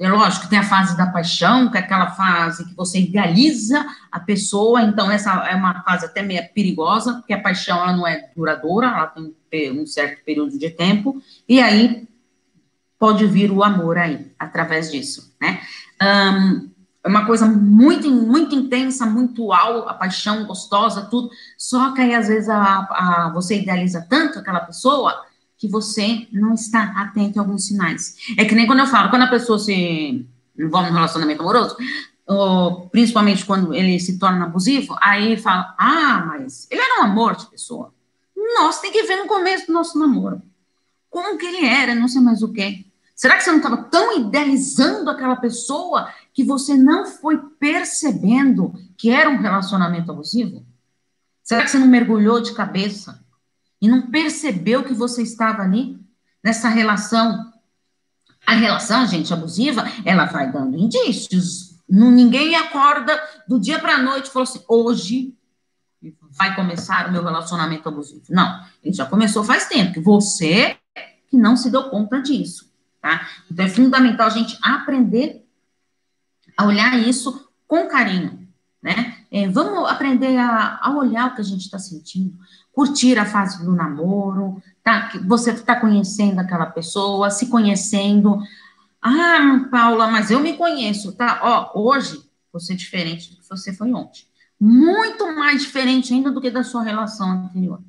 É 0.00 0.08
lógico 0.08 0.44
que 0.44 0.50
tem 0.50 0.60
a 0.60 0.64
fase 0.64 0.96
da 0.96 1.06
paixão, 1.06 1.68
que 1.68 1.76
é 1.76 1.80
aquela 1.80 2.10
fase 2.12 2.64
que 2.64 2.74
você 2.76 3.00
idealiza 3.00 3.84
a 4.12 4.20
pessoa, 4.20 4.80
então 4.82 5.10
essa 5.10 5.32
é 5.48 5.56
uma 5.56 5.82
fase 5.82 6.06
até 6.06 6.22
meio 6.22 6.48
perigosa, 6.54 7.14
porque 7.14 7.32
a 7.32 7.42
paixão 7.42 7.82
ela 7.82 7.92
não 7.92 8.06
é 8.06 8.30
duradoura, 8.36 8.86
ela 8.86 9.12
tem 9.50 9.76
um 9.76 9.84
certo 9.84 10.24
período 10.24 10.56
de 10.56 10.70
tempo, 10.70 11.20
e 11.48 11.60
aí 11.60 12.07
pode 12.98 13.26
vir 13.26 13.50
o 13.50 13.62
amor 13.62 13.96
aí, 13.96 14.32
através 14.38 14.90
disso, 14.90 15.34
né? 15.40 15.60
Um, 16.02 16.70
é 17.04 17.08
uma 17.08 17.24
coisa 17.24 17.46
muito, 17.46 18.10
muito 18.10 18.54
intensa, 18.54 19.06
muito 19.06 19.52
alta, 19.52 19.90
a 19.90 19.94
paixão 19.94 20.44
gostosa, 20.44 21.02
tudo, 21.02 21.30
só 21.56 21.92
que 21.92 22.00
aí 22.00 22.14
às 22.14 22.28
vezes 22.28 22.48
a, 22.48 22.80
a, 22.90 23.32
você 23.32 23.60
idealiza 23.60 24.04
tanto 24.08 24.38
aquela 24.38 24.60
pessoa 24.60 25.24
que 25.56 25.68
você 25.68 26.26
não 26.32 26.54
está 26.54 26.94
atento 26.96 27.38
a 27.38 27.42
alguns 27.42 27.66
sinais. 27.66 28.16
É 28.36 28.44
que 28.44 28.54
nem 28.54 28.66
quando 28.66 28.80
eu 28.80 28.86
falo, 28.86 29.10
quando 29.10 29.22
a 29.22 29.28
pessoa 29.28 29.58
se 29.58 30.26
envolve 30.58 30.88
num 30.88 30.96
relacionamento 30.96 31.42
amoroso, 31.42 31.76
ou, 32.26 32.88
principalmente 32.90 33.44
quando 33.44 33.74
ele 33.74 33.98
se 33.98 34.18
torna 34.18 34.44
abusivo, 34.44 34.96
aí 35.00 35.36
fala, 35.36 35.74
ah, 35.78 36.24
mas 36.26 36.68
ele 36.70 36.80
era 36.80 37.00
um 37.00 37.04
amor 37.04 37.36
de 37.36 37.46
pessoa. 37.46 37.92
Nossa, 38.36 38.82
tem 38.82 38.92
que 38.92 39.02
ver 39.04 39.16
no 39.16 39.26
começo 39.26 39.66
do 39.66 39.72
nosso 39.72 39.98
namoro. 39.98 40.42
Como 41.10 41.38
que 41.38 41.46
ele 41.46 41.64
era, 41.64 41.94
não 41.94 42.06
sei 42.06 42.20
mais 42.20 42.42
o 42.42 42.52
quê. 42.52 42.84
Será 43.18 43.36
que 43.36 43.42
você 43.42 43.50
não 43.50 43.58
estava 43.58 43.78
tão 43.78 44.16
idealizando 44.16 45.10
aquela 45.10 45.34
pessoa 45.34 46.08
que 46.32 46.44
você 46.44 46.76
não 46.76 47.04
foi 47.04 47.36
percebendo 47.58 48.72
que 48.96 49.10
era 49.10 49.28
um 49.28 49.38
relacionamento 49.38 50.12
abusivo? 50.12 50.64
Será 51.42 51.64
que 51.64 51.70
você 51.70 51.80
não 51.80 51.88
mergulhou 51.88 52.40
de 52.40 52.54
cabeça 52.54 53.20
e 53.82 53.88
não 53.88 54.02
percebeu 54.08 54.84
que 54.84 54.94
você 54.94 55.22
estava 55.22 55.62
ali 55.62 55.98
nessa 56.44 56.68
relação. 56.68 57.52
A 58.46 58.54
relação, 58.54 59.04
gente, 59.06 59.32
abusiva, 59.32 59.84
ela 60.04 60.24
vai 60.24 60.50
dando 60.52 60.78
indícios. 60.78 61.76
Ninguém 61.88 62.54
acorda 62.54 63.20
do 63.48 63.58
dia 63.58 63.80
para 63.80 63.96
a 63.96 64.02
noite 64.02 64.28
e 64.28 64.30
fala 64.30 64.44
assim: 64.44 64.62
hoje 64.68 65.34
vai 66.30 66.54
começar 66.54 67.08
o 67.08 67.12
meu 67.12 67.24
relacionamento 67.24 67.88
abusivo. 67.88 68.22
Não, 68.30 68.64
ele 68.82 68.94
já 68.94 69.04
começou 69.04 69.42
faz 69.42 69.66
tempo. 69.66 70.00
Você 70.02 70.76
que 71.28 71.36
não 71.36 71.56
se 71.56 71.68
deu 71.70 71.90
conta 71.90 72.22
disso, 72.22 72.67
tá? 73.00 73.28
Então 73.50 73.64
é 73.64 73.68
fundamental 73.68 74.26
a 74.26 74.30
gente 74.30 74.58
aprender 74.62 75.44
a 76.56 76.64
olhar 76.66 76.98
isso 76.98 77.48
com 77.66 77.86
carinho, 77.86 78.48
né? 78.82 79.16
É, 79.30 79.46
vamos 79.48 79.88
aprender 79.88 80.36
a, 80.38 80.80
a 80.82 80.96
olhar 80.96 81.28
o 81.28 81.34
que 81.34 81.40
a 81.40 81.44
gente 81.44 81.60
está 81.60 81.78
sentindo, 81.78 82.36
curtir 82.72 83.18
a 83.18 83.26
fase 83.26 83.64
do 83.64 83.72
namoro, 83.72 84.62
tá? 84.82 85.10
Você 85.26 85.50
está 85.50 85.78
conhecendo 85.78 86.38
aquela 86.40 86.66
pessoa, 86.66 87.30
se 87.30 87.48
conhecendo. 87.48 88.40
Ah, 89.02 89.66
Paula, 89.70 90.08
mas 90.08 90.30
eu 90.30 90.40
me 90.40 90.54
conheço, 90.54 91.12
tá? 91.12 91.40
Ó, 91.42 91.88
hoje 91.88 92.28
você 92.52 92.72
é 92.72 92.76
diferente 92.76 93.30
do 93.30 93.36
que 93.36 93.48
você 93.48 93.72
foi 93.72 93.92
ontem. 93.92 94.26
Muito 94.58 95.26
mais 95.36 95.62
diferente 95.62 96.12
ainda 96.12 96.30
do 96.30 96.40
que 96.40 96.50
da 96.50 96.64
sua 96.64 96.82
relação 96.82 97.30
anterior. 97.30 97.80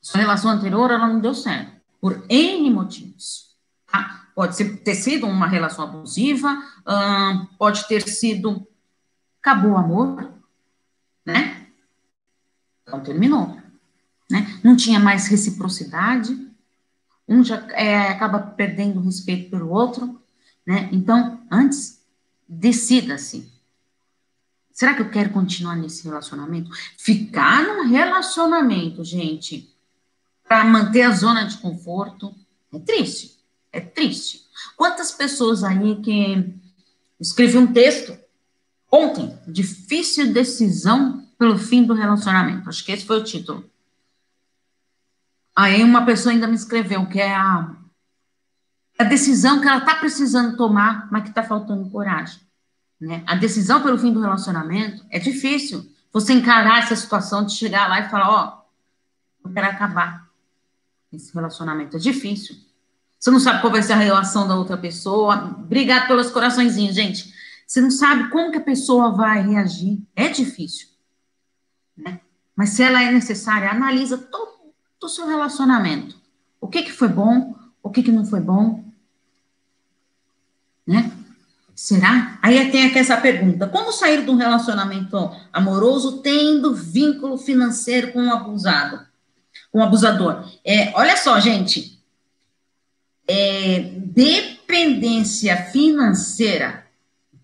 Sua 0.00 0.20
relação 0.20 0.50
anterior, 0.50 0.90
ela 0.90 1.08
não 1.08 1.20
deu 1.20 1.34
certo, 1.34 1.75
por 2.06 2.24
N 2.28 2.70
motivos. 2.70 3.56
Tá? 3.90 4.28
Pode 4.32 4.54
ser, 4.54 4.76
ter 4.76 4.94
sido 4.94 5.26
uma 5.26 5.48
relação 5.48 5.84
abusiva, 5.84 6.56
hum, 6.86 7.46
pode 7.58 7.88
ter 7.88 8.08
sido. 8.08 8.64
Acabou 9.40 9.72
o 9.72 9.76
amor, 9.76 10.32
né? 11.24 11.66
Então 12.82 13.00
terminou. 13.00 13.60
Né? 14.30 14.60
Não 14.62 14.76
tinha 14.76 15.00
mais 15.00 15.26
reciprocidade, 15.26 16.48
um 17.28 17.42
já 17.42 17.56
é, 17.72 18.10
acaba 18.10 18.38
perdendo 18.38 19.00
o 19.00 19.02
respeito 19.02 19.50
pelo 19.50 19.70
outro, 19.70 20.22
né? 20.64 20.88
Então, 20.92 21.44
antes, 21.50 22.04
decida-se. 22.48 23.52
Será 24.70 24.94
que 24.94 25.02
eu 25.02 25.10
quero 25.10 25.30
continuar 25.30 25.74
nesse 25.74 26.04
relacionamento? 26.04 26.70
Ficar 26.96 27.64
num 27.64 27.88
relacionamento, 27.88 29.02
gente, 29.02 29.75
para 30.48 30.64
manter 30.64 31.02
a 31.02 31.10
zona 31.10 31.44
de 31.44 31.58
conforto, 31.58 32.34
é 32.72 32.78
triste. 32.78 33.36
É 33.72 33.80
triste. 33.80 34.42
Quantas 34.76 35.10
pessoas 35.10 35.64
aí 35.64 35.96
que 36.00 36.54
escrevi 37.20 37.58
um 37.58 37.72
texto 37.72 38.16
ontem, 38.90 39.36
difícil 39.46 40.32
decisão 40.32 41.26
pelo 41.38 41.58
fim 41.58 41.84
do 41.84 41.94
relacionamento. 41.94 42.68
Acho 42.68 42.84
que 42.84 42.92
esse 42.92 43.04
foi 43.04 43.18
o 43.20 43.24
título. 43.24 43.68
Aí 45.54 45.82
uma 45.82 46.04
pessoa 46.04 46.32
ainda 46.32 46.46
me 46.46 46.54
escreveu 46.54 47.06
que 47.06 47.20
é 47.20 47.34
a, 47.34 47.74
a 48.98 49.04
decisão 49.04 49.60
que 49.60 49.68
ela 49.68 49.78
está 49.78 49.96
precisando 49.96 50.56
tomar, 50.56 51.08
mas 51.10 51.22
que 51.22 51.30
está 51.30 51.42
faltando 51.42 51.90
coragem. 51.90 52.40
Né? 53.00 53.22
A 53.26 53.34
decisão 53.34 53.82
pelo 53.82 53.98
fim 53.98 54.12
do 54.12 54.20
relacionamento 54.20 55.04
é 55.10 55.18
difícil. 55.18 55.90
Você 56.12 56.32
encarar 56.32 56.78
essa 56.78 56.96
situação 56.96 57.44
de 57.44 57.52
chegar 57.52 57.88
lá 57.88 58.00
e 58.00 58.08
falar, 58.08 58.30
ó, 58.30 58.62
oh, 59.44 59.48
eu 59.48 59.52
quero 59.52 59.66
acabar 59.66 60.25
esse 61.16 61.34
relacionamento. 61.34 61.96
É 61.96 62.00
difícil. 62.00 62.56
Você 63.18 63.30
não 63.30 63.40
sabe 63.40 63.60
qual 63.60 63.72
vai 63.72 63.82
ser 63.82 63.94
a 63.94 63.96
relação 63.96 64.46
da 64.46 64.54
outra 64.54 64.76
pessoa. 64.76 65.56
Obrigado 65.58 66.06
pelos 66.06 66.30
coraçõezinhos, 66.30 66.94
gente. 66.94 67.34
Você 67.66 67.80
não 67.80 67.90
sabe 67.90 68.30
como 68.30 68.52
que 68.52 68.58
a 68.58 68.62
pessoa 68.62 69.10
vai 69.10 69.42
reagir. 69.42 70.00
É 70.14 70.28
difícil. 70.28 70.88
Né? 71.96 72.20
Mas 72.54 72.70
se 72.70 72.82
ela 72.82 73.02
é 73.02 73.10
necessária, 73.10 73.70
analisa 73.70 74.16
todo 74.18 74.56
o 75.02 75.08
seu 75.08 75.26
relacionamento. 75.26 76.16
O 76.60 76.68
que, 76.68 76.82
que 76.82 76.92
foi 76.92 77.08
bom, 77.08 77.54
o 77.82 77.90
que, 77.90 78.02
que 78.02 78.12
não 78.12 78.24
foi 78.24 78.40
bom. 78.40 78.84
Né? 80.86 81.12
Será? 81.74 82.38
Aí 82.42 82.70
tem 82.70 82.86
aqui 82.86 82.98
essa 82.98 83.16
pergunta: 83.16 83.68
como 83.68 83.92
sair 83.92 84.24
de 84.24 84.30
um 84.30 84.36
relacionamento 84.36 85.30
amoroso 85.52 86.22
tendo 86.22 86.74
vínculo 86.74 87.36
financeiro 87.38 88.12
com 88.12 88.20
um 88.22 88.32
abusado, 88.32 89.05
um 89.78 89.82
abusador? 89.82 90.44
É, 90.64 90.92
olha 90.94 91.16
só, 91.16 91.38
gente. 91.40 92.00
É, 93.28 93.90
dependência 93.96 95.56
financeira, 95.72 96.86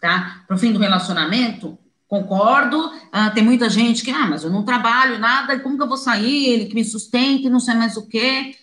tá? 0.00 0.42
Para 0.46 0.56
o 0.56 0.58
fim 0.58 0.72
do 0.72 0.78
relacionamento, 0.78 1.78
Concordo, 2.12 2.92
ah, 3.10 3.30
tem 3.30 3.42
muita 3.42 3.70
gente 3.70 4.04
que, 4.04 4.10
ah, 4.10 4.26
mas 4.26 4.44
eu 4.44 4.50
não 4.50 4.66
trabalho 4.66 5.18
nada, 5.18 5.58
como 5.60 5.78
que 5.78 5.82
eu 5.82 5.88
vou 5.88 5.96
sair? 5.96 6.44
Ele 6.44 6.66
que 6.66 6.74
me 6.74 6.84
sustente, 6.84 7.48
não 7.48 7.58
sei 7.58 7.74
mais 7.74 7.96
o 7.96 8.06
quê. 8.06 8.54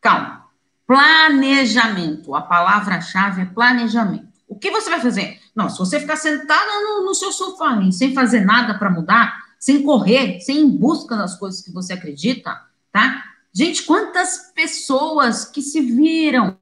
Calma. 0.00 0.46
Planejamento. 0.86 2.34
A 2.34 2.40
palavra-chave 2.40 3.42
é 3.42 3.44
planejamento. 3.44 4.28
O 4.48 4.56
que 4.56 4.70
você 4.70 4.88
vai 4.88 4.98
fazer? 4.98 5.38
Não, 5.54 5.68
se 5.68 5.78
você 5.78 6.00
ficar 6.00 6.16
sentada 6.16 6.70
no, 6.82 7.04
no 7.04 7.14
seu 7.14 7.30
sofá, 7.32 7.78
sem 7.92 8.14
fazer 8.14 8.46
nada 8.46 8.72
para 8.78 8.88
mudar, 8.88 9.38
sem 9.58 9.82
correr, 9.82 10.40
sem 10.40 10.56
ir 10.56 10.62
em 10.62 10.70
busca 10.70 11.14
das 11.14 11.38
coisas 11.38 11.60
que 11.60 11.70
você 11.70 11.92
acredita, 11.92 12.58
tá? 12.92 13.24
Gente, 13.52 13.82
quantas 13.82 14.52
pessoas 14.54 15.44
que 15.44 15.60
se 15.60 15.80
viram, 15.80 16.56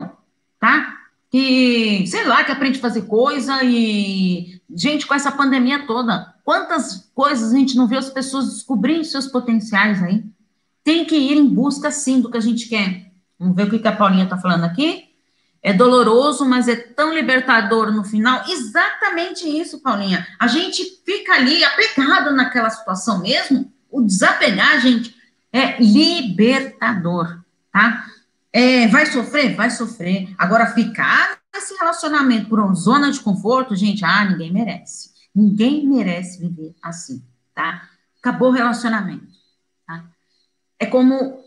tá? 0.58 0.94
Que, 1.30 2.06
sei 2.06 2.24
lá, 2.24 2.42
que 2.42 2.52
aprende 2.52 2.78
a 2.78 2.82
fazer 2.82 3.02
coisa 3.02 3.62
e 3.62 4.58
gente, 4.74 5.06
com 5.06 5.14
essa 5.14 5.30
pandemia 5.30 5.86
toda, 5.86 6.34
quantas 6.44 7.10
coisas 7.14 7.52
a 7.52 7.56
gente 7.56 7.76
não 7.76 7.86
vê 7.86 7.96
as 7.96 8.10
pessoas 8.10 8.46
descobrindo 8.54 9.04
seus 9.04 9.26
potenciais 9.26 10.02
aí? 10.02 10.24
Tem 10.82 11.04
que 11.04 11.16
ir 11.16 11.36
em 11.36 11.46
busca, 11.46 11.90
sim, 11.90 12.20
do 12.20 12.30
que 12.30 12.38
a 12.38 12.40
gente 12.42 12.68
quer. 12.68 13.12
Vamos 13.38 13.54
ver 13.54 13.64
o 13.64 13.78
que 13.78 13.86
a 13.86 13.94
Paulinha 13.94 14.24
está 14.24 14.38
falando 14.38 14.64
aqui? 14.64 15.04
É 15.62 15.72
doloroso, 15.72 16.44
mas 16.44 16.68
é 16.68 16.76
tão 16.76 17.12
libertador 17.12 17.92
no 17.92 18.04
final. 18.04 18.44
Exatamente 18.48 19.46
isso, 19.46 19.80
Paulinha. 19.80 20.26
A 20.38 20.46
gente 20.46 20.82
fica 21.04 21.34
ali 21.34 21.62
apegado 21.64 22.34
naquela 22.34 22.70
situação 22.70 23.20
mesmo. 23.20 23.70
O 23.90 24.02
desapegar, 24.02 24.80
gente, 24.80 25.14
é 25.52 25.80
libertador, 25.82 27.40
tá? 27.72 28.06
É, 28.52 28.86
vai 28.88 29.06
sofrer? 29.06 29.54
Vai 29.54 29.70
sofrer. 29.70 30.34
Agora, 30.38 30.74
ficar 30.74 31.38
nesse 31.54 31.74
relacionamento 31.74 32.48
por 32.48 32.60
uma 32.60 32.74
zona 32.74 33.10
de 33.10 33.20
conforto, 33.20 33.76
gente, 33.76 34.04
ah, 34.04 34.24
ninguém 34.24 34.52
merece. 34.52 35.10
Ninguém 35.34 35.86
merece 35.86 36.40
viver 36.40 36.74
assim, 36.82 37.22
tá? 37.54 37.88
Acabou 38.20 38.48
o 38.48 38.52
relacionamento, 38.52 39.28
tá? 39.86 40.04
É 40.78 40.86
como 40.86 41.44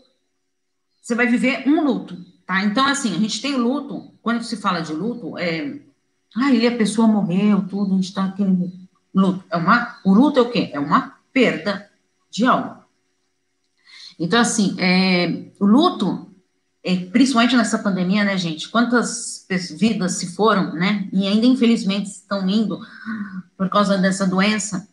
você 1.00 1.14
vai 1.14 1.26
viver 1.26 1.68
um 1.68 1.82
luto, 1.82 2.16
tá? 2.46 2.64
Então, 2.64 2.86
assim, 2.86 3.14
a 3.14 3.18
gente 3.18 3.42
tem 3.42 3.56
luto, 3.56 4.14
quando 4.22 4.42
se 4.44 4.56
fala 4.56 4.80
de 4.80 4.92
luto, 4.92 5.36
é. 5.36 5.80
Ah, 6.34 6.50
ele, 6.50 6.66
a 6.66 6.76
pessoa 6.76 7.06
morreu, 7.06 7.66
tudo, 7.68 7.92
a 7.92 7.96
gente 7.96 8.14
tá 8.14 8.24
aquele 8.24 8.88
luto. 9.14 9.44
É 9.50 9.56
uma, 9.56 9.98
o 10.04 10.14
luto 10.14 10.38
é 10.38 10.42
o 10.42 10.50
quê? 10.50 10.70
É 10.72 10.80
uma 10.80 11.18
perda 11.32 11.90
de 12.30 12.46
algo. 12.46 12.81
Então, 14.18 14.40
assim, 14.40 14.76
é, 14.78 15.50
o 15.58 15.66
luto, 15.66 16.30
é, 16.84 16.96
principalmente 17.06 17.56
nessa 17.56 17.78
pandemia, 17.78 18.24
né, 18.24 18.36
gente? 18.36 18.68
Quantas 18.68 19.46
vidas 19.78 20.12
se 20.12 20.34
foram, 20.34 20.74
né? 20.74 21.08
E 21.12 21.26
ainda, 21.26 21.46
infelizmente, 21.46 22.06
estão 22.06 22.48
indo 22.48 22.80
por 23.56 23.68
causa 23.68 23.98
dessa 23.98 24.26
doença. 24.26 24.88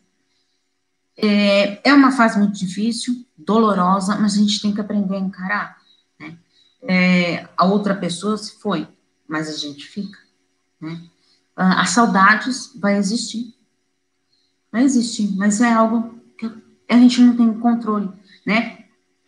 É, 1.18 1.90
é 1.90 1.94
uma 1.94 2.12
fase 2.12 2.38
muito 2.38 2.58
difícil, 2.58 3.26
dolorosa, 3.38 4.16
mas 4.16 4.34
a 4.34 4.38
gente 4.38 4.62
tem 4.62 4.74
que 4.74 4.80
aprender 4.80 5.16
a 5.16 5.20
encarar. 5.20 5.78
Né? 6.20 6.38
É, 6.82 7.48
a 7.58 7.66
outra 7.66 7.96
pessoa 7.96 8.38
se 8.38 8.60
foi, 8.60 8.88
mas 9.28 9.50
a 9.50 9.58
gente 9.58 9.86
fica. 9.86 10.18
Né? 10.80 11.02
Ah, 11.56 11.82
as 11.82 11.90
saudades 11.90 12.72
vai 12.80 12.98
existir. 12.98 13.54
Vai 14.72 14.84
existir, 14.84 15.36
mas 15.36 15.60
é 15.62 15.74
algo 15.74 16.20
que 16.38 16.50
a 16.88 16.96
gente 16.96 17.22
não 17.22 17.36
tem 17.36 17.54
controle, 17.60 18.10
né? 18.46 18.79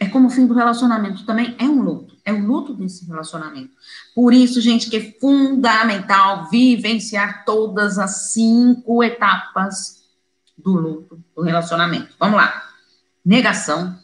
É 0.02 0.08
como 0.08 0.30
o 0.30 0.32
fim 0.32 0.48
do 0.48 0.56
relacionamento, 0.56 1.28
também 1.28 1.56
é 1.60 1.64
um 1.64 1.80
luto, 1.80 2.18
é 2.26 2.34
o 2.34 2.44
luto 2.44 2.74
desse 2.74 3.06
relacionamento. 3.06 3.70
Por 4.16 4.34
isso, 4.34 4.60
gente, 4.60 4.90
que 4.90 4.98
é 4.98 5.12
fundamental 5.20 6.50
vivenciar 6.50 7.46
todas 7.46 8.00
as 8.00 8.32
cinco 8.32 9.04
etapas 9.04 10.02
do 10.58 10.74
luto 10.74 11.24
do 11.36 11.44
relacionamento. 11.44 12.16
Vamos 12.20 12.38
lá. 12.38 12.68
Negação. 13.24 13.96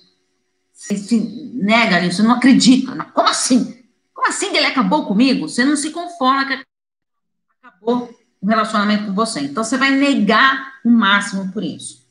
Você 0.72 0.96
se 0.98 1.52
nega 1.56 1.96
ali, 1.96 2.16
não 2.22 2.36
acredita. 2.36 2.94
Como 3.06 3.28
assim? 3.28 3.84
Como 4.14 4.28
assim 4.28 4.52
que 4.52 4.58
ele 4.58 4.68
acabou 4.68 5.08
comigo? 5.08 5.50
Você 5.50 5.66
não 5.66 5.76
se 5.76 5.90
conforma 5.90 6.46
que 6.46 6.64
acabou 7.64 8.16
o 8.40 8.48
relacionamento 8.48 9.08
com 9.08 9.14
você. 9.14 9.40
Então, 9.40 9.64
você 9.64 9.80
vai 9.80 9.90
negar 9.90 10.76
o 10.86 10.92
máximo 10.92 11.52
por 11.52 11.64
isso. 11.64 12.06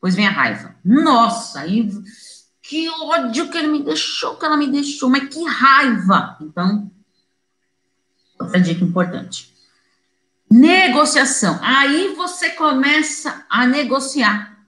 Pois 0.00 0.14
vem 0.14 0.26
a 0.26 0.30
raiva. 0.30 0.74
Nossa, 0.82 1.60
aí 1.60 1.90
que 2.68 2.86
ódio 2.86 3.50
que 3.50 3.56
ele 3.56 3.68
me 3.68 3.82
deixou, 3.82 4.36
que 4.36 4.44
ela 4.44 4.56
me 4.56 4.70
deixou, 4.70 5.08
mas 5.08 5.26
que 5.30 5.42
raiva. 5.42 6.36
Então, 6.38 6.90
outra 8.38 8.60
dica 8.60 8.84
importante. 8.84 9.54
Negociação. 10.50 11.58
Aí 11.62 12.14
você 12.14 12.50
começa 12.50 13.46
a 13.48 13.66
negociar. 13.66 14.66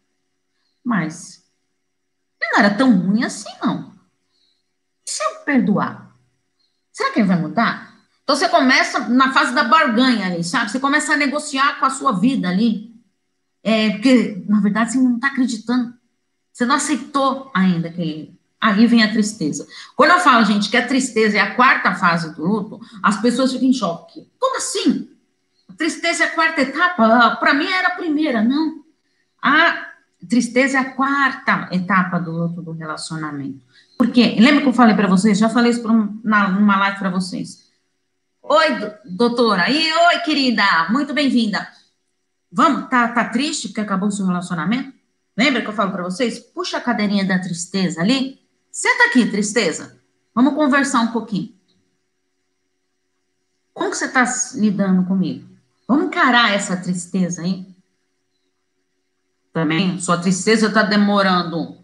Mas 0.83 1.45
não 2.41 2.59
era 2.59 2.75
tão 2.75 2.91
ruim 2.91 3.23
assim, 3.23 3.51
não. 3.63 3.95
E 5.07 5.11
se 5.11 5.23
eu 5.23 5.41
perdoar? 5.45 6.17
Será 6.91 7.13
que 7.13 7.21
ele 7.21 7.29
vai 7.29 7.39
mudar? 7.39 8.01
Então 8.23 8.35
você 8.35 8.49
começa 8.49 9.11
na 9.11 9.31
fase 9.35 9.55
da 9.55 9.65
barganha 9.65 10.27
ali, 10.27 10.43
sabe? 10.43 10.71
Você 10.71 10.81
começa 10.81 11.13
a 11.13 11.19
negociar 11.19 11.79
com 11.79 11.85
a 11.85 11.91
sua 11.91 12.13
vida 12.13 12.49
ali. 12.49 12.99
É, 13.63 13.91
porque, 13.91 14.43
na 14.49 14.59
verdade, 14.61 14.93
você 14.93 14.99
não 14.99 15.17
está 15.17 15.29
acreditando 15.29 16.00
você 16.53 16.65
não 16.65 16.75
aceitou 16.77 17.51
ainda 17.55 17.89
aquele. 17.89 18.39
Aí 18.61 18.87
vem 18.87 19.03
a 19.03 19.11
tristeza. 19.11 19.67
Quando 19.97 20.11
eu 20.11 20.19
falo, 20.19 20.45
gente, 20.45 20.69
que 20.69 20.77
a 20.77 20.87
tristeza 20.87 21.39
é 21.39 21.41
a 21.41 21.55
quarta 21.55 21.95
fase 21.95 22.35
do 22.35 22.47
luto, 22.47 22.81
as 23.03 23.21
pessoas 23.21 23.53
ficam 23.53 23.69
em 23.69 23.73
choque. 23.73 24.31
Como 24.39 24.59
assim? 24.59 25.09
A 25.69 25.73
tristeza 25.73 26.25
é 26.25 26.27
a 26.27 26.31
quarta 26.31 26.61
etapa? 26.61 27.37
Para 27.37 27.55
mim 27.55 27.67
era 27.67 27.89
a 27.89 27.97
primeira. 27.97 28.43
Não. 28.43 28.85
A 29.43 29.87
tristeza 30.29 30.77
é 30.77 30.81
a 30.81 30.93
quarta 30.93 31.69
etapa 31.73 32.19
do 32.19 32.33
luto 32.33 32.61
do 32.61 32.73
relacionamento. 32.73 33.61
Porque, 33.97 34.37
lembra 34.39 34.61
que 34.61 34.69
eu 34.69 34.73
falei 34.75 34.95
para 34.95 35.09
vocês? 35.09 35.39
Já 35.39 35.49
falei 35.49 35.71
isso 35.71 35.87
um, 35.89 36.21
numa 36.23 36.79
live 36.79 36.99
para 36.99 37.11
vocês. 37.11 37.71
Oi, 38.43 38.93
doutora. 39.07 39.71
E 39.71 39.93
oi, 39.93 40.19
querida. 40.21 40.89
Muito 40.91 41.15
bem-vinda. 41.15 41.67
Vamos, 42.53 42.91
tá, 42.91 43.09
tá 43.09 43.25
triste 43.27 43.69
porque 43.69 43.81
acabou 43.81 44.09
o 44.09 44.13
seu 44.13 44.27
relacionamento? 44.27 45.00
Lembra 45.37 45.63
que 45.63 45.69
eu 45.69 45.73
falo 45.73 45.93
para 45.93 46.03
vocês? 46.03 46.39
Puxa 46.39 46.79
a 46.79 46.81
cadeirinha 46.81 47.25
da 47.25 47.39
tristeza 47.39 48.01
ali. 48.01 48.41
Senta 48.71 49.05
aqui, 49.05 49.31
tristeza. 49.31 50.01
Vamos 50.35 50.55
conversar 50.55 51.01
um 51.01 51.13
pouquinho. 51.13 51.55
Como 53.73 53.91
que 53.91 53.97
você 53.97 54.07
está 54.07 54.25
lidando 54.55 55.07
comigo? 55.07 55.49
Vamos 55.89 56.07
encarar 56.07 56.53
essa 56.53 56.77
tristeza 56.77 57.43
aí? 57.43 57.67
Também, 59.53 59.99
sua 59.99 60.19
tristeza 60.19 60.69
está 60.69 60.83
demorando 60.83 61.79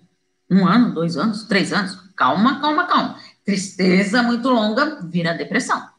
um 0.50 0.66
ano, 0.66 0.94
dois 0.94 1.16
anos, 1.16 1.44
três 1.44 1.72
anos. 1.72 1.96
Calma, 2.14 2.60
calma, 2.60 2.86
calma. 2.86 3.18
Tristeza 3.44 4.22
muito 4.22 4.48
longa 4.48 5.00
vira 5.02 5.34
depressão. 5.34 5.95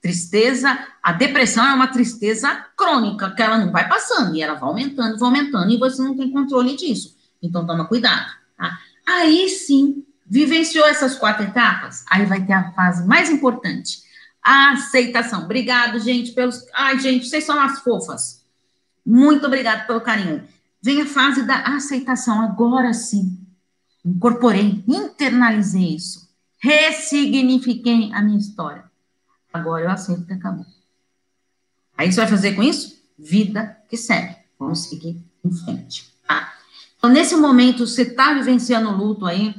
Tristeza, 0.00 0.86
a 1.02 1.12
depressão 1.12 1.66
é 1.66 1.74
uma 1.74 1.88
tristeza 1.88 2.66
crônica, 2.74 3.30
que 3.32 3.42
ela 3.42 3.58
não 3.58 3.70
vai 3.70 3.86
passando, 3.86 4.34
e 4.34 4.40
ela 4.40 4.54
vai 4.54 4.68
aumentando, 4.68 5.18
vai 5.18 5.28
aumentando, 5.28 5.70
e 5.70 5.76
você 5.76 6.00
não 6.02 6.16
tem 6.16 6.30
controle 6.30 6.74
disso. 6.74 7.14
Então, 7.42 7.66
toma 7.66 7.86
cuidado, 7.86 8.32
tá? 8.56 8.78
Aí 9.06 9.48
sim, 9.50 10.02
vivenciou 10.26 10.86
essas 10.86 11.16
quatro 11.16 11.44
etapas, 11.44 12.02
aí 12.08 12.24
vai 12.24 12.42
ter 12.44 12.54
a 12.54 12.72
fase 12.72 13.06
mais 13.06 13.28
importante, 13.28 14.02
a 14.42 14.72
aceitação. 14.72 15.44
Obrigado, 15.44 15.98
gente, 16.00 16.32
pelos... 16.32 16.64
Ai, 16.74 16.98
gente, 16.98 17.28
vocês 17.28 17.44
são 17.44 17.60
as 17.60 17.80
fofas. 17.80 18.42
Muito 19.04 19.46
obrigado 19.46 19.86
pelo 19.86 20.00
carinho. 20.00 20.48
Vem 20.82 21.02
a 21.02 21.06
fase 21.06 21.42
da 21.42 21.56
aceitação, 21.56 22.40
agora 22.40 22.94
sim. 22.94 23.38
Incorporei, 24.02 24.82
internalizei 24.88 25.94
isso. 25.94 26.26
Ressignifiquei 26.58 28.10
a 28.14 28.22
minha 28.22 28.38
história 28.38 28.89
Agora 29.52 29.84
eu 29.84 29.90
aceito 29.90 30.26
que 30.26 30.32
acabou. 30.32 30.66
Aí 31.96 32.10
você 32.10 32.20
vai 32.20 32.28
fazer 32.28 32.52
com 32.52 32.62
isso? 32.62 33.02
Vida 33.18 33.76
que 33.88 33.96
segue. 33.96 34.36
Vamos 34.58 34.84
seguir 34.84 35.22
em 35.44 35.52
frente. 35.52 36.12
Tá? 36.26 36.54
Então, 36.96 37.10
nesse 37.10 37.36
momento, 37.36 37.86
você 37.86 38.02
está 38.02 38.32
vivenciando 38.32 38.90
luto 38.90 39.26
aí, 39.26 39.54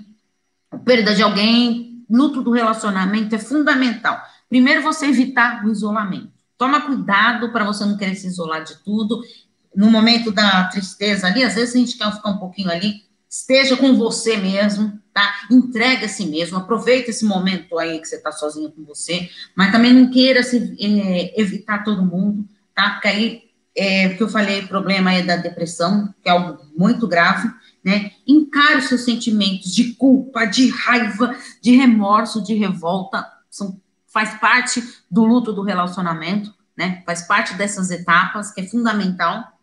a 0.72 0.78
perda 0.78 1.14
de 1.14 1.22
alguém, 1.22 2.06
luto 2.10 2.42
do 2.42 2.52
relacionamento 2.52 3.36
é 3.36 3.40
fundamental. 3.40 4.22
Primeiro, 4.50 4.82
você 4.82 5.08
evitar 5.08 5.66
o 5.66 5.72
isolamento. 5.72 6.32
Toma 6.58 6.82
cuidado 6.82 7.52
para 7.52 7.66
você 7.66 7.86
não 7.86 7.98
querer 7.98 8.16
se 8.16 8.28
isolar 8.28 8.64
de 8.64 8.76
tudo. 8.84 9.22
No 9.76 9.90
momento 9.90 10.32
da 10.32 10.66
tristeza 10.66 11.28
ali, 11.28 11.44
às 11.44 11.56
vezes 11.56 11.76
a 11.76 11.80
gente 11.80 11.98
quer 11.98 12.12
ficar 12.14 12.30
um 12.30 12.38
pouquinho 12.38 12.70
ali, 12.70 13.04
esteja 13.30 13.76
com 13.78 13.96
você 13.96 14.38
mesmo, 14.38 15.01
tá? 15.14 15.34
Entrega 15.50 16.06
a 16.06 16.10
si 16.10 16.26
mesmo, 16.26 16.58
aproveita 16.58 17.10
esse 17.10 17.26
momento 17.26 17.78
aí 17.78 18.00
que 18.00 18.08
você 18.08 18.16
está 18.16 18.32
sozinho 18.32 18.72
com 18.72 18.84
você, 18.84 19.30
mas 19.56 19.72
também 19.72 19.94
não 19.94 20.10
queira 20.10 20.44
se, 20.44 20.76
é, 20.80 21.40
evitar 21.40 21.84
todo 21.84 22.06
mundo, 22.06 22.46
tá? 22.74 22.92
Porque 22.92 23.08
aí, 23.08 23.44
é, 23.76 24.08
o 24.08 24.18
que 24.18 24.24
eu 24.24 24.30
falei, 24.30 24.62
o 24.62 24.68
problema 24.68 25.14
é 25.14 25.22
da 25.22 25.36
depressão, 25.36 26.14
que 26.22 26.30
é 26.30 26.32
algo 26.32 26.66
muito 26.76 27.08
grave, 27.08 27.50
né? 27.84 28.12
Encare 28.28 28.78
os 28.78 28.86
seus 28.86 29.02
sentimentos 29.02 29.74
de 29.74 29.94
culpa, 29.96 30.46
de 30.46 30.70
raiva, 30.70 31.36
de 31.62 31.76
remorso, 31.76 32.44
de 32.44 32.54
revolta, 32.54 33.26
são, 33.50 33.80
faz 34.08 34.36
parte 34.40 34.82
do 35.10 35.26
luto 35.26 35.52
do 35.52 35.64
relacionamento, 35.64 36.54
né? 36.78 37.04
Faz 37.06 37.24
parte 37.24 37.54
dessas 37.56 37.92
etapas, 37.92 38.52
que 38.52 38.62
é 38.62 38.68
fundamental. 38.68 39.60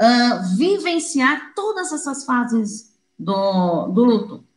Uh, 0.00 0.56
vivenciar 0.56 1.52
todas 1.56 1.92
essas 1.92 2.24
fases 2.24 2.92
do, 3.18 3.88
do 3.88 4.04
luto, 4.04 4.47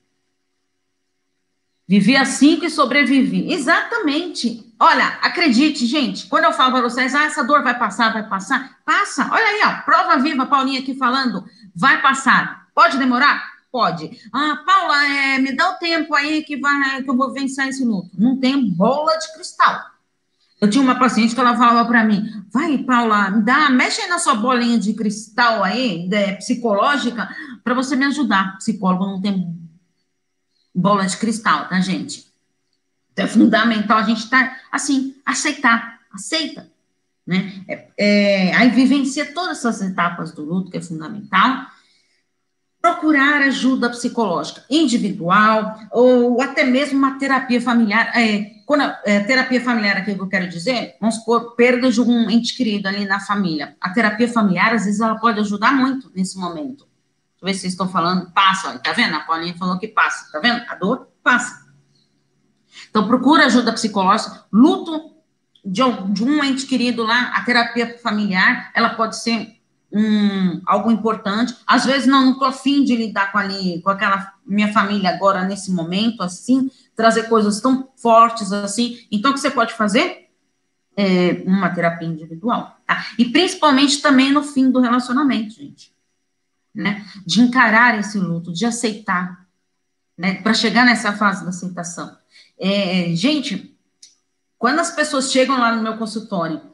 Vivi 1.91 2.15
assim 2.15 2.57
que 2.57 2.69
sobrevivi. 2.69 3.51
Exatamente. 3.51 4.65
Olha, 4.79 5.07
acredite, 5.21 5.85
gente, 5.85 6.25
quando 6.27 6.45
eu 6.45 6.53
falo 6.53 6.71
para 6.71 6.83
vocês, 6.83 7.13
ah, 7.13 7.25
essa 7.25 7.43
dor 7.43 7.63
vai 7.63 7.77
passar, 7.77 8.13
vai 8.13 8.23
passar, 8.29 8.77
passa. 8.85 9.27
Olha 9.29 9.43
aí, 9.43 9.61
ó, 9.65 9.81
prova 9.81 10.17
viva, 10.17 10.45
Paulinha 10.45 10.79
aqui 10.79 10.95
falando, 10.95 11.43
vai 11.75 12.01
passar. 12.01 12.67
Pode 12.73 12.97
demorar? 12.97 13.43
Pode. 13.69 14.09
Ah, 14.31 14.63
Paula, 14.65 15.05
é, 15.05 15.39
me 15.39 15.53
dá 15.53 15.69
o 15.69 15.79
tempo 15.79 16.15
aí 16.15 16.41
que, 16.43 16.55
vai, 16.55 17.03
que 17.03 17.09
eu 17.09 17.17
vou 17.17 17.33
vencer 17.33 17.67
esse 17.67 17.83
luto. 17.83 18.09
Não 18.17 18.37
tem 18.37 18.69
bola 18.69 19.17
de 19.17 19.33
cristal. 19.33 19.81
Eu 20.61 20.69
tinha 20.69 20.81
uma 20.81 20.97
paciente 20.97 21.35
que 21.35 21.41
ela 21.41 21.57
falava 21.57 21.83
para 21.89 22.05
mim, 22.05 22.23
vai, 22.53 22.77
Paula, 22.77 23.31
dá, 23.31 23.69
mexe 23.69 23.99
aí 23.99 24.07
na 24.07 24.17
sua 24.17 24.35
bolinha 24.35 24.79
de 24.79 24.93
cristal 24.93 25.61
aí, 25.61 26.07
de, 26.07 26.35
psicológica, 26.37 27.27
para 27.65 27.73
você 27.73 27.97
me 27.97 28.05
ajudar. 28.05 28.57
Psicólogo 28.59 29.05
não 29.05 29.19
tem 29.19 29.59
bola 30.73 31.05
de 31.05 31.17
cristal, 31.17 31.67
tá, 31.67 31.79
gente? 31.79 32.25
Então, 33.11 33.25
é 33.25 33.27
fundamental 33.27 33.97
a 33.97 34.03
gente 34.03 34.23
estar, 34.23 34.49
tá, 34.49 34.61
assim, 34.71 35.15
aceitar, 35.25 35.99
aceita, 36.11 36.69
né? 37.25 37.63
É, 37.67 37.87
é, 37.97 38.55
aí 38.55 38.69
vivencia 38.69 39.33
todas 39.33 39.59
essas 39.59 39.81
etapas 39.81 40.31
do 40.31 40.43
luto, 40.43 40.71
que 40.71 40.77
é 40.77 40.81
fundamental, 40.81 41.67
procurar 42.81 43.43
ajuda 43.43 43.89
psicológica 43.89 44.63
individual 44.69 45.77
ou 45.91 46.41
até 46.41 46.63
mesmo 46.63 46.97
uma 46.97 47.19
terapia 47.19 47.61
familiar. 47.61 48.11
É, 48.17 48.61
quando 48.65 48.81
a, 48.81 48.99
é, 49.05 49.19
terapia 49.19 49.61
familiar 49.61 49.97
aqui 49.97 50.15
que 50.15 50.21
eu 50.21 50.27
quero 50.27 50.49
dizer, 50.49 50.95
vamos 50.99 51.15
supor, 51.15 51.55
perda 51.55 51.91
de 51.91 52.01
um 52.01 52.29
ente 52.29 52.55
querido 52.55 52.87
ali 52.87 53.05
na 53.05 53.19
família. 53.19 53.75
A 53.79 53.89
terapia 53.91 54.27
familiar, 54.27 54.73
às 54.73 54.85
vezes, 54.85 54.99
ela 54.99 55.19
pode 55.19 55.39
ajudar 55.39 55.73
muito 55.73 56.11
nesse 56.15 56.37
momento. 56.39 56.87
Ver 57.41 57.53
se 57.53 57.61
vocês 57.61 57.73
estão 57.73 57.89
falando, 57.89 58.31
passa, 58.31 58.77
tá 58.79 58.93
vendo? 58.93 59.15
A 59.15 59.21
Paulinha 59.21 59.55
falou 59.57 59.79
que 59.79 59.87
passa, 59.87 60.31
tá 60.31 60.39
vendo? 60.39 60.63
A 60.69 60.75
dor 60.75 61.07
passa. 61.23 61.65
Então, 62.89 63.07
procura 63.07 63.45
ajuda 63.45 63.73
psicológica. 63.73 64.45
Luto 64.51 65.15
de, 65.63 65.81
de 66.09 66.23
um 66.23 66.43
ente 66.43 66.65
querido 66.65 67.03
lá, 67.03 67.31
a 67.35 67.43
terapia 67.43 67.97
familiar, 67.99 68.71
ela 68.75 68.89
pode 68.89 69.17
ser 69.17 69.61
um, 69.91 70.61
algo 70.65 70.91
importante. 70.91 71.55
Às 71.67 71.85
vezes, 71.85 72.07
não, 72.07 72.25
não 72.25 72.33
estou 72.33 72.47
afim 72.47 72.83
de 72.83 72.95
lidar 72.95 73.31
com 73.31 73.37
ali, 73.37 73.81
com 73.81 73.89
aquela 73.89 74.33
minha 74.45 74.71
família 74.71 75.09
agora, 75.09 75.43
nesse 75.43 75.71
momento, 75.71 76.23
assim, 76.23 76.69
trazer 76.95 77.23
coisas 77.23 77.59
tão 77.59 77.89
fortes 77.95 78.51
assim. 78.51 78.99
Então, 79.11 79.31
o 79.31 79.33
que 79.33 79.39
você 79.39 79.51
pode 79.51 79.73
fazer? 79.73 80.29
É 80.95 81.43
uma 81.45 81.69
terapia 81.69 82.07
individual, 82.07 82.77
tá? 82.85 83.05
E 83.17 83.25
principalmente 83.25 84.01
também 84.01 84.31
no 84.31 84.43
fim 84.43 84.69
do 84.69 84.81
relacionamento, 84.81 85.55
gente. 85.55 85.91
Né? 86.73 87.05
De 87.25 87.41
encarar 87.41 87.99
esse 87.99 88.17
luto, 88.17 88.53
de 88.53 88.65
aceitar, 88.65 89.45
né? 90.17 90.35
Para 90.35 90.53
chegar 90.53 90.85
nessa 90.85 91.11
fase 91.11 91.43
da 91.43 91.49
aceitação. 91.49 92.15
É, 92.57 93.13
gente, 93.13 93.75
quando 94.57 94.79
as 94.79 94.91
pessoas 94.91 95.31
chegam 95.31 95.59
lá 95.59 95.75
no 95.75 95.83
meu 95.83 95.97
consultório 95.97 96.71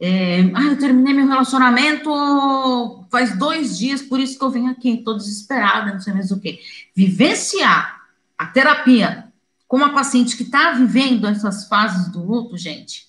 é, 0.00 0.42
ah, 0.54 0.62
eu 0.62 0.78
terminei 0.78 1.12
meu 1.12 1.26
relacionamento 1.26 3.04
faz 3.10 3.36
dois 3.36 3.76
dias, 3.76 4.00
por 4.00 4.20
isso 4.20 4.38
que 4.38 4.44
eu 4.44 4.50
venho 4.50 4.70
aqui, 4.70 4.90
estou 4.90 5.16
desesperada, 5.16 5.92
não 5.92 6.00
sei 6.00 6.12
mais 6.12 6.30
o 6.30 6.40
quê. 6.40 6.60
Vivenciar 6.94 8.02
a 8.36 8.46
terapia 8.46 9.32
com 9.66 9.78
uma 9.78 9.92
paciente 9.92 10.36
que 10.36 10.44
está 10.44 10.72
vivendo 10.72 11.26
essas 11.26 11.66
fases 11.66 12.12
do 12.12 12.24
luto, 12.24 12.56
gente, 12.56 13.08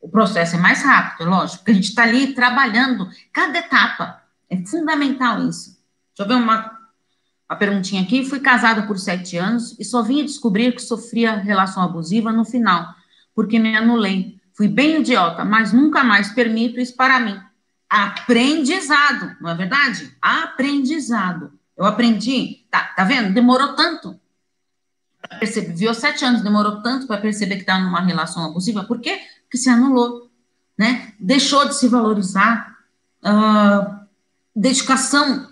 o 0.00 0.08
processo 0.08 0.56
é 0.56 0.58
mais 0.58 0.82
rápido, 0.82 1.26
é 1.26 1.30
lógico, 1.30 1.58
porque 1.58 1.72
a 1.72 1.74
gente 1.74 1.88
está 1.88 2.04
ali 2.04 2.34
trabalhando 2.34 3.08
cada 3.30 3.58
etapa. 3.58 4.21
É 4.52 4.66
fundamental 4.66 5.48
isso. 5.48 5.78
Deixa 6.16 6.20
eu 6.20 6.28
ver 6.28 6.42
uma, 6.42 6.78
uma 7.48 7.56
perguntinha 7.56 8.02
aqui. 8.02 8.24
Fui 8.24 8.40
casada 8.40 8.86
por 8.86 8.98
sete 8.98 9.36
anos 9.36 9.78
e 9.78 9.84
só 9.84 10.02
vim 10.02 10.24
descobrir 10.24 10.74
que 10.74 10.82
sofria 10.82 11.36
relação 11.36 11.82
abusiva 11.82 12.30
no 12.30 12.44
final, 12.44 12.94
porque 13.34 13.58
me 13.58 13.76
anulei 13.76 14.40
Fui 14.54 14.68
bem 14.68 15.00
idiota, 15.00 15.44
mas 15.44 15.72
nunca 15.72 16.04
mais 16.04 16.32
permito 16.32 16.78
isso 16.78 16.94
para 16.94 17.18
mim. 17.18 17.40
Aprendizado, 17.88 19.36
não 19.40 19.50
é 19.50 19.54
verdade? 19.54 20.14
Aprendizado. 20.20 21.52
Eu 21.76 21.84
aprendi, 21.84 22.66
tá, 22.70 22.92
tá 22.94 23.04
vendo? 23.04 23.32
Demorou 23.32 23.74
tanto. 23.74 24.18
Percebi, 25.38 25.72
viu 25.74 25.94
sete 25.94 26.24
anos, 26.24 26.42
demorou 26.42 26.82
tanto 26.82 27.06
para 27.06 27.20
perceber 27.20 27.56
que 27.56 27.62
estava 27.62 27.80
tá 27.80 27.84
numa 27.84 28.00
relação 28.00 28.44
abusiva. 28.44 28.84
Por 28.84 29.00
quê? 29.00 29.20
Porque 29.42 29.56
se 29.56 29.70
anulou, 29.70 30.30
né? 30.76 31.12
Deixou 31.18 31.66
de 31.66 31.74
se 31.74 31.88
valorizar, 31.88 32.76
uh, 33.24 34.01
dedicação 34.54 35.48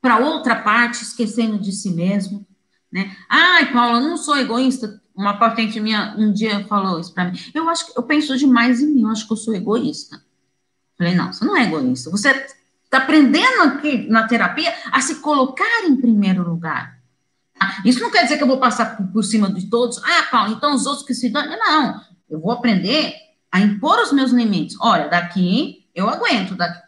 para 0.00 0.18
outra 0.18 0.56
parte, 0.56 1.02
esquecendo 1.02 1.58
de 1.58 1.72
si 1.72 1.90
mesmo, 1.90 2.46
né? 2.92 3.16
Ai, 3.28 3.72
Paula, 3.72 4.00
não 4.00 4.16
sou 4.16 4.36
egoísta, 4.36 5.00
uma 5.14 5.38
paciente 5.38 5.78
minha 5.80 6.14
um 6.18 6.32
dia 6.32 6.66
falou 6.66 6.98
isso 6.98 7.12
para 7.12 7.30
mim. 7.30 7.38
Eu 7.54 7.68
acho 7.68 7.86
que 7.86 7.98
eu 7.98 8.02
penso 8.02 8.36
demais 8.36 8.80
em 8.80 8.86
mim, 8.86 9.02
eu 9.02 9.08
acho 9.08 9.26
que 9.26 9.32
eu 9.32 9.36
sou 9.36 9.54
egoísta. 9.54 10.22
Falei, 10.96 11.14
não, 11.14 11.32
você 11.32 11.44
não 11.44 11.56
é 11.56 11.64
egoísta. 11.64 12.10
Você 12.10 12.28
está 12.28 12.98
aprendendo 12.98 13.62
aqui 13.62 14.08
na 14.08 14.26
terapia 14.26 14.72
a 14.90 15.00
se 15.00 15.16
colocar 15.16 15.84
em 15.84 15.96
primeiro 15.96 16.48
lugar. 16.48 16.98
Ah, 17.58 17.80
isso 17.84 18.00
não 18.00 18.10
quer 18.10 18.24
dizer 18.24 18.36
que 18.36 18.42
eu 18.42 18.48
vou 18.48 18.58
passar 18.58 18.96
por, 19.12 19.22
cima 19.22 19.52
de 19.52 19.68
todos. 19.68 19.98
Ah, 19.98 20.26
Paulo, 20.30 20.52
então 20.52 20.74
os 20.74 20.86
outros 20.86 21.06
que 21.06 21.14
se 21.14 21.30
dão. 21.30 21.44
Não, 21.46 22.00
eu 22.28 22.40
vou 22.40 22.50
aprender 22.50 23.14
a 23.50 23.60
impor 23.60 23.98
os 24.00 24.12
meus 24.12 24.30
limites. 24.32 24.76
Olha, 24.80 25.08
daqui 25.08 25.86
eu 25.94 26.08
aguento, 26.08 26.54
daqui 26.54 26.80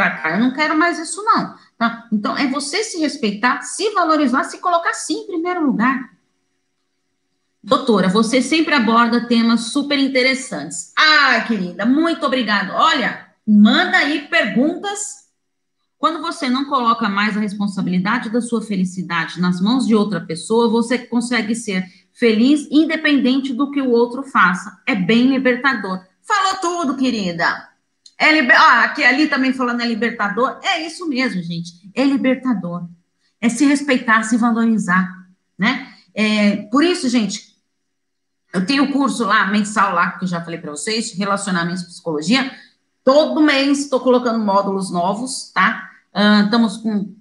para 0.00 0.16
cá 0.16 0.30
eu 0.30 0.40
não 0.40 0.54
quero 0.54 0.78
mais 0.78 0.98
isso, 0.98 1.22
não. 1.22 1.54
Tá? 1.76 2.08
Então, 2.10 2.34
é 2.34 2.46
você 2.46 2.82
se 2.82 2.98
respeitar, 2.98 3.60
se 3.60 3.90
valorizar, 3.90 4.44
se 4.44 4.56
colocar 4.58 4.94
sim 4.94 5.24
em 5.24 5.26
primeiro 5.26 5.66
lugar. 5.66 6.10
Doutora, 7.62 8.08
você 8.08 8.40
sempre 8.40 8.74
aborda 8.74 9.26
temas 9.28 9.72
super 9.72 9.98
interessantes. 9.98 10.94
Ah, 10.96 11.44
querida, 11.46 11.84
muito 11.84 12.24
obrigada. 12.24 12.74
Olha, 12.74 13.26
manda 13.46 13.98
aí 13.98 14.26
perguntas. 14.28 15.28
Quando 15.98 16.22
você 16.22 16.48
não 16.48 16.64
coloca 16.64 17.06
mais 17.10 17.36
a 17.36 17.40
responsabilidade 17.40 18.30
da 18.30 18.40
sua 18.40 18.62
felicidade 18.62 19.38
nas 19.38 19.60
mãos 19.60 19.86
de 19.86 19.94
outra 19.94 20.18
pessoa, 20.18 20.70
você 20.70 20.96
consegue 20.96 21.54
ser 21.54 21.84
feliz 22.14 22.66
independente 22.70 23.52
do 23.52 23.70
que 23.70 23.82
o 23.82 23.90
outro 23.90 24.22
faça. 24.22 24.80
É 24.86 24.94
bem 24.94 25.28
libertador. 25.28 26.00
Falou 26.22 26.54
tudo, 26.62 26.96
querida. 26.96 27.69
É 28.20 28.30
liber... 28.32 28.54
Ah, 28.54 28.84
aqui 28.84 29.02
ali 29.02 29.28
também 29.28 29.50
falando 29.54 29.80
é 29.80 29.86
libertador. 29.86 30.60
É 30.62 30.86
isso 30.86 31.08
mesmo, 31.08 31.42
gente. 31.42 31.90
É 31.94 32.04
libertador. 32.04 32.86
É 33.40 33.48
se 33.48 33.64
respeitar, 33.64 34.22
se 34.24 34.36
valorizar, 34.36 35.10
né? 35.58 35.90
É, 36.14 36.56
por 36.70 36.84
isso, 36.84 37.08
gente, 37.08 37.56
eu 38.52 38.66
tenho 38.66 38.92
curso 38.92 39.24
lá, 39.24 39.46
mensal 39.46 39.94
lá, 39.94 40.10
que 40.12 40.24
eu 40.24 40.28
já 40.28 40.44
falei 40.44 40.60
para 40.60 40.70
vocês, 40.70 41.14
relacionamentos 41.14 41.84
psicologia. 41.84 42.54
Todo 43.02 43.40
mês 43.40 43.78
estou 43.78 44.00
colocando 44.00 44.38
módulos 44.44 44.90
novos, 44.90 45.50
tá? 45.54 45.88
Uh, 46.14 46.44
estamos 46.44 46.76
com 46.76 47.14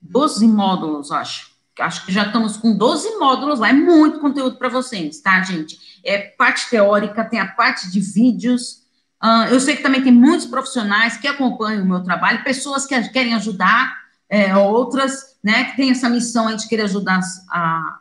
12 0.00 0.48
módulos, 0.48 1.12
acho. 1.12 1.54
Acho 1.78 2.06
que 2.06 2.12
já 2.12 2.24
estamos 2.24 2.56
com 2.56 2.74
12 2.74 3.18
módulos 3.18 3.58
lá. 3.58 3.68
É 3.68 3.74
muito 3.74 4.18
conteúdo 4.18 4.56
para 4.56 4.70
vocês, 4.70 5.20
tá, 5.20 5.42
gente? 5.42 5.78
É 6.02 6.18
parte 6.18 6.70
teórica, 6.70 7.22
tem 7.22 7.38
a 7.38 7.48
parte 7.48 7.90
de 7.90 8.00
vídeos. 8.00 8.85
Uh, 9.22 9.48
eu 9.50 9.60
sei 9.60 9.76
que 9.76 9.82
também 9.82 10.02
tem 10.02 10.12
muitos 10.12 10.46
profissionais 10.46 11.16
que 11.16 11.26
acompanham 11.26 11.82
o 11.82 11.86
meu 11.86 12.02
trabalho, 12.02 12.44
pessoas 12.44 12.86
que 12.86 13.00
querem 13.08 13.34
ajudar, 13.34 13.96
é, 14.28 14.56
outras, 14.56 15.36
né, 15.42 15.64
que 15.64 15.76
têm 15.76 15.90
essa 15.90 16.08
missão 16.08 16.48
aí 16.48 16.56
de 16.56 16.68
querer 16.68 16.82
ajudar 16.82 17.20
a 17.50 18.00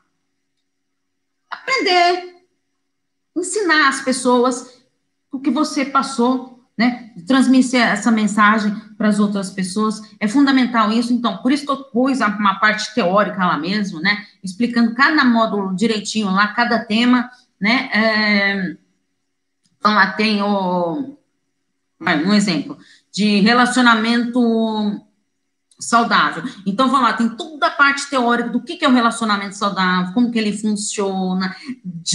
aprender, 1.49 2.36
ensinar 3.36 3.89
as 3.89 4.01
pessoas 4.01 4.75
o 5.32 5.39
que 5.39 5.51
você 5.51 5.86
passou, 5.86 6.65
né? 6.78 7.12
Transmitir 7.28 7.80
essa 7.80 8.12
mensagem 8.12 8.73
para 8.97 9.10
as 9.10 9.19
outras 9.19 9.49
pessoas. 9.49 10.01
É 10.19 10.28
fundamental 10.28 10.91
isso. 10.91 11.13
Então, 11.13 11.38
por 11.38 11.51
isso 11.51 11.65
que 11.65 11.71
eu 11.71 11.84
pus 11.86 12.19
uma 12.21 12.56
parte 12.60 12.93
teórica 12.93 13.45
lá 13.45 13.58
mesmo, 13.58 13.99
né? 13.99 14.25
Explicando 14.43 14.95
cada 14.95 15.23
módulo 15.25 15.75
direitinho 15.75 16.32
lá, 16.32 16.47
cada 16.49 16.80
tema, 16.80 17.30
né? 17.60 17.89
É, 17.93 18.78
então, 19.86 19.93
lá 19.93 20.13
tem 20.13 20.41
o. 20.41 21.15
Um 22.02 22.34
exemplo 22.34 22.78
de 23.12 23.39
relacionamento 23.39 25.00
saudável. 25.80 26.43
Então, 26.65 26.89
vamos 26.89 27.08
lá, 27.08 27.13
tem 27.13 27.30
toda 27.30 27.67
a 27.67 27.71
parte 27.71 28.10
teórica 28.10 28.50
do 28.50 28.62
que, 28.62 28.84
é 28.84 28.89
o 28.89 28.91
relacionamento 28.91 29.56
saudável, 29.56 30.13
como 30.13 30.32
que 30.32 30.39
ele 30.39 30.58
funciona, 30.58 31.56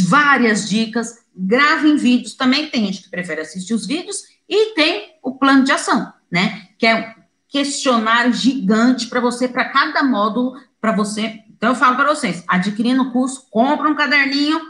várias 0.09 0.69
dicas, 0.69 1.25
grave 1.35 1.89
em 1.89 1.97
vídeos, 1.97 2.35
também 2.35 2.69
tem 2.69 2.87
gente 2.87 3.03
que 3.03 3.11
prefere 3.11 3.41
assistir 3.41 3.73
os 3.73 3.87
vídeos, 3.87 4.25
e 4.49 4.75
tem 4.75 5.15
o 5.23 5.35
plano 5.35 5.65
de 5.65 5.73
ação, 5.73 6.13
né, 6.31 6.69
que 6.79 6.87
é 6.87 6.95
um 6.95 7.23
questionário 7.49 8.33
gigante 8.33 9.07
para 9.07 9.21
você, 9.21 9.49
para 9.49 9.71
cada 9.71 10.03
módulo, 10.03 10.61
para 10.81 10.93
você, 10.93 11.41
então 11.57 11.71
eu 11.71 11.77
falo 11.77 11.97
para 11.97 12.15
vocês, 12.15 12.45
adquirindo 12.47 13.03
o 13.03 13.13
curso, 13.13 13.47
compra 13.51 13.89
um 13.89 13.95
caderninho, 13.95 14.61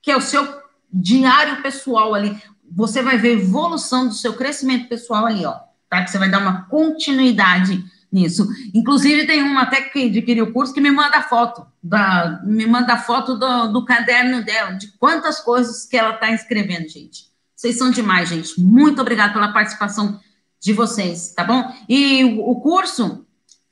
que 0.00 0.10
é 0.10 0.16
o 0.16 0.22
seu 0.22 0.57
diário 0.92 1.62
pessoal 1.62 2.14
ali, 2.14 2.40
você 2.70 3.02
vai 3.02 3.18
ver 3.18 3.40
evolução 3.40 4.08
do 4.08 4.14
seu 4.14 4.34
crescimento 4.34 4.88
pessoal 4.88 5.26
ali, 5.26 5.44
ó, 5.44 5.58
tá, 5.88 6.02
que 6.02 6.10
você 6.10 6.18
vai 6.18 6.30
dar 6.30 6.40
uma 6.40 6.62
continuidade 6.66 7.84
nisso. 8.10 8.46
Inclusive, 8.74 9.26
tem 9.26 9.42
uma 9.42 9.62
até 9.62 9.82
que 9.82 10.06
adquiriu 10.06 10.46
o 10.46 10.52
curso 10.52 10.72
que 10.72 10.80
me 10.80 10.90
manda 10.90 11.22
foto, 11.22 11.66
da, 11.82 12.40
me 12.44 12.66
manda 12.66 12.96
foto 12.96 13.36
do, 13.36 13.72
do 13.72 13.84
caderno 13.84 14.44
dela, 14.44 14.72
de 14.72 14.88
quantas 14.98 15.40
coisas 15.40 15.84
que 15.84 15.96
ela 15.96 16.14
está 16.14 16.30
escrevendo, 16.30 16.88
gente. 16.88 17.28
Vocês 17.54 17.76
são 17.76 17.90
demais, 17.90 18.28
gente. 18.28 18.60
Muito 18.60 19.00
obrigada 19.00 19.32
pela 19.32 19.52
participação 19.52 20.20
de 20.60 20.72
vocês, 20.72 21.32
tá 21.34 21.44
bom? 21.44 21.72
E 21.88 22.24
o, 22.24 22.50
o 22.50 22.60
curso 22.60 23.26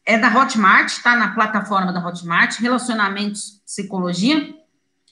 é 0.05 0.19
da 0.19 0.29
Hotmart, 0.29 0.89
está 0.89 1.17
na 1.17 1.35
plataforma 1.35 1.93
da 1.93 2.05
Hotmart, 2.05 2.59
Relacionamentos 2.61 3.61
Psicologia. 3.65 4.55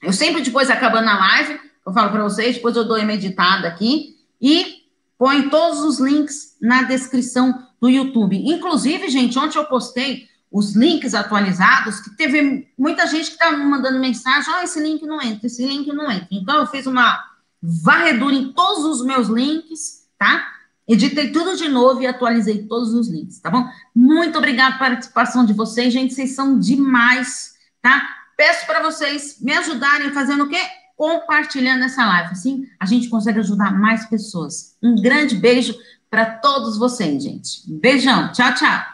Eu 0.03 0.13
sempre, 0.13 0.43
depois, 0.43 0.71
acabando 0.71 1.09
a 1.09 1.19
live, 1.19 1.61
eu 1.87 1.93
falo 1.93 2.11
para 2.11 2.23
vocês, 2.23 2.57
depois 2.57 2.77
eu 2.77 2.85
dou 2.85 2.99
uma 2.99 3.13
editada 3.13 3.69
aqui 3.69 4.17
e 4.41 4.85
põe 5.19 5.49
todos 5.49 5.81
os 5.81 6.01
links 6.01 6.57
na 6.61 6.83
descrição 6.83 7.67
do 7.81 7.89
YouTube. 7.89 8.37
Inclusive, 8.37 9.09
gente, 9.09 9.39
ontem 9.39 9.59
eu 9.59 9.65
postei 9.67 10.29
os 10.51 10.75
links 10.75 11.15
atualizados, 11.15 12.01
que 12.01 12.17
teve 12.17 12.69
muita 12.79 13.07
gente 13.07 13.27
que 13.27 13.33
estava 13.33 13.57
me 13.57 13.65
mandando 13.65 13.99
mensagem, 13.99 14.53
ó, 14.55 14.59
oh, 14.59 14.63
esse 14.63 14.81
link 14.81 15.05
não 15.05 15.21
entra, 15.21 15.47
esse 15.47 15.67
link 15.67 15.93
não 15.93 16.11
entra. 16.11 16.29
Então, 16.31 16.61
eu 16.61 16.67
fiz 16.67 16.87
uma 16.87 17.23
varredura 17.61 18.35
em 18.35 18.53
todos 18.53 18.85
os 18.85 19.05
meus 19.05 19.29
links, 19.29 20.07
tá? 20.19 20.47
Editei 20.87 21.33
tudo 21.33 21.57
de 21.57 21.69
novo 21.69 22.03
e 22.03 22.07
atualizei 22.07 22.67
todos 22.67 22.95
os 22.95 23.09
links, 23.09 23.41
tá 23.41 23.51
bom? 23.51 23.67
Muito 23.95 24.39
obrigada 24.39 24.79
pela 24.79 24.91
participação 24.91 25.45
de 25.45 25.53
vocês, 25.53 25.93
gente, 25.93 26.15
vocês 26.15 26.35
são 26.35 26.59
demais, 26.59 27.55
tá? 27.83 28.03
Peço 28.37 28.67
para 28.67 28.83
vocês 28.83 29.39
me 29.41 29.53
ajudarem 29.53 30.13
fazendo 30.13 30.45
o 30.45 30.49
quê? 30.49 30.61
Compartilhando 30.97 31.85
essa 31.85 32.05
live, 32.07 32.31
assim 32.31 32.67
a 32.79 32.87
gente 32.87 33.09
consegue 33.09 33.41
ajudar 33.41 33.73
mais 33.73 34.07
pessoas. 34.07 34.77
Um 34.83 34.95
grande 34.95 35.35
beijo 35.35 35.75
para 36.09 36.27
todos 36.27 36.79
vocês, 36.79 37.23
gente. 37.23 37.63
Beijão, 37.67 38.31
tchau, 38.33 38.55
tchau. 38.55 38.94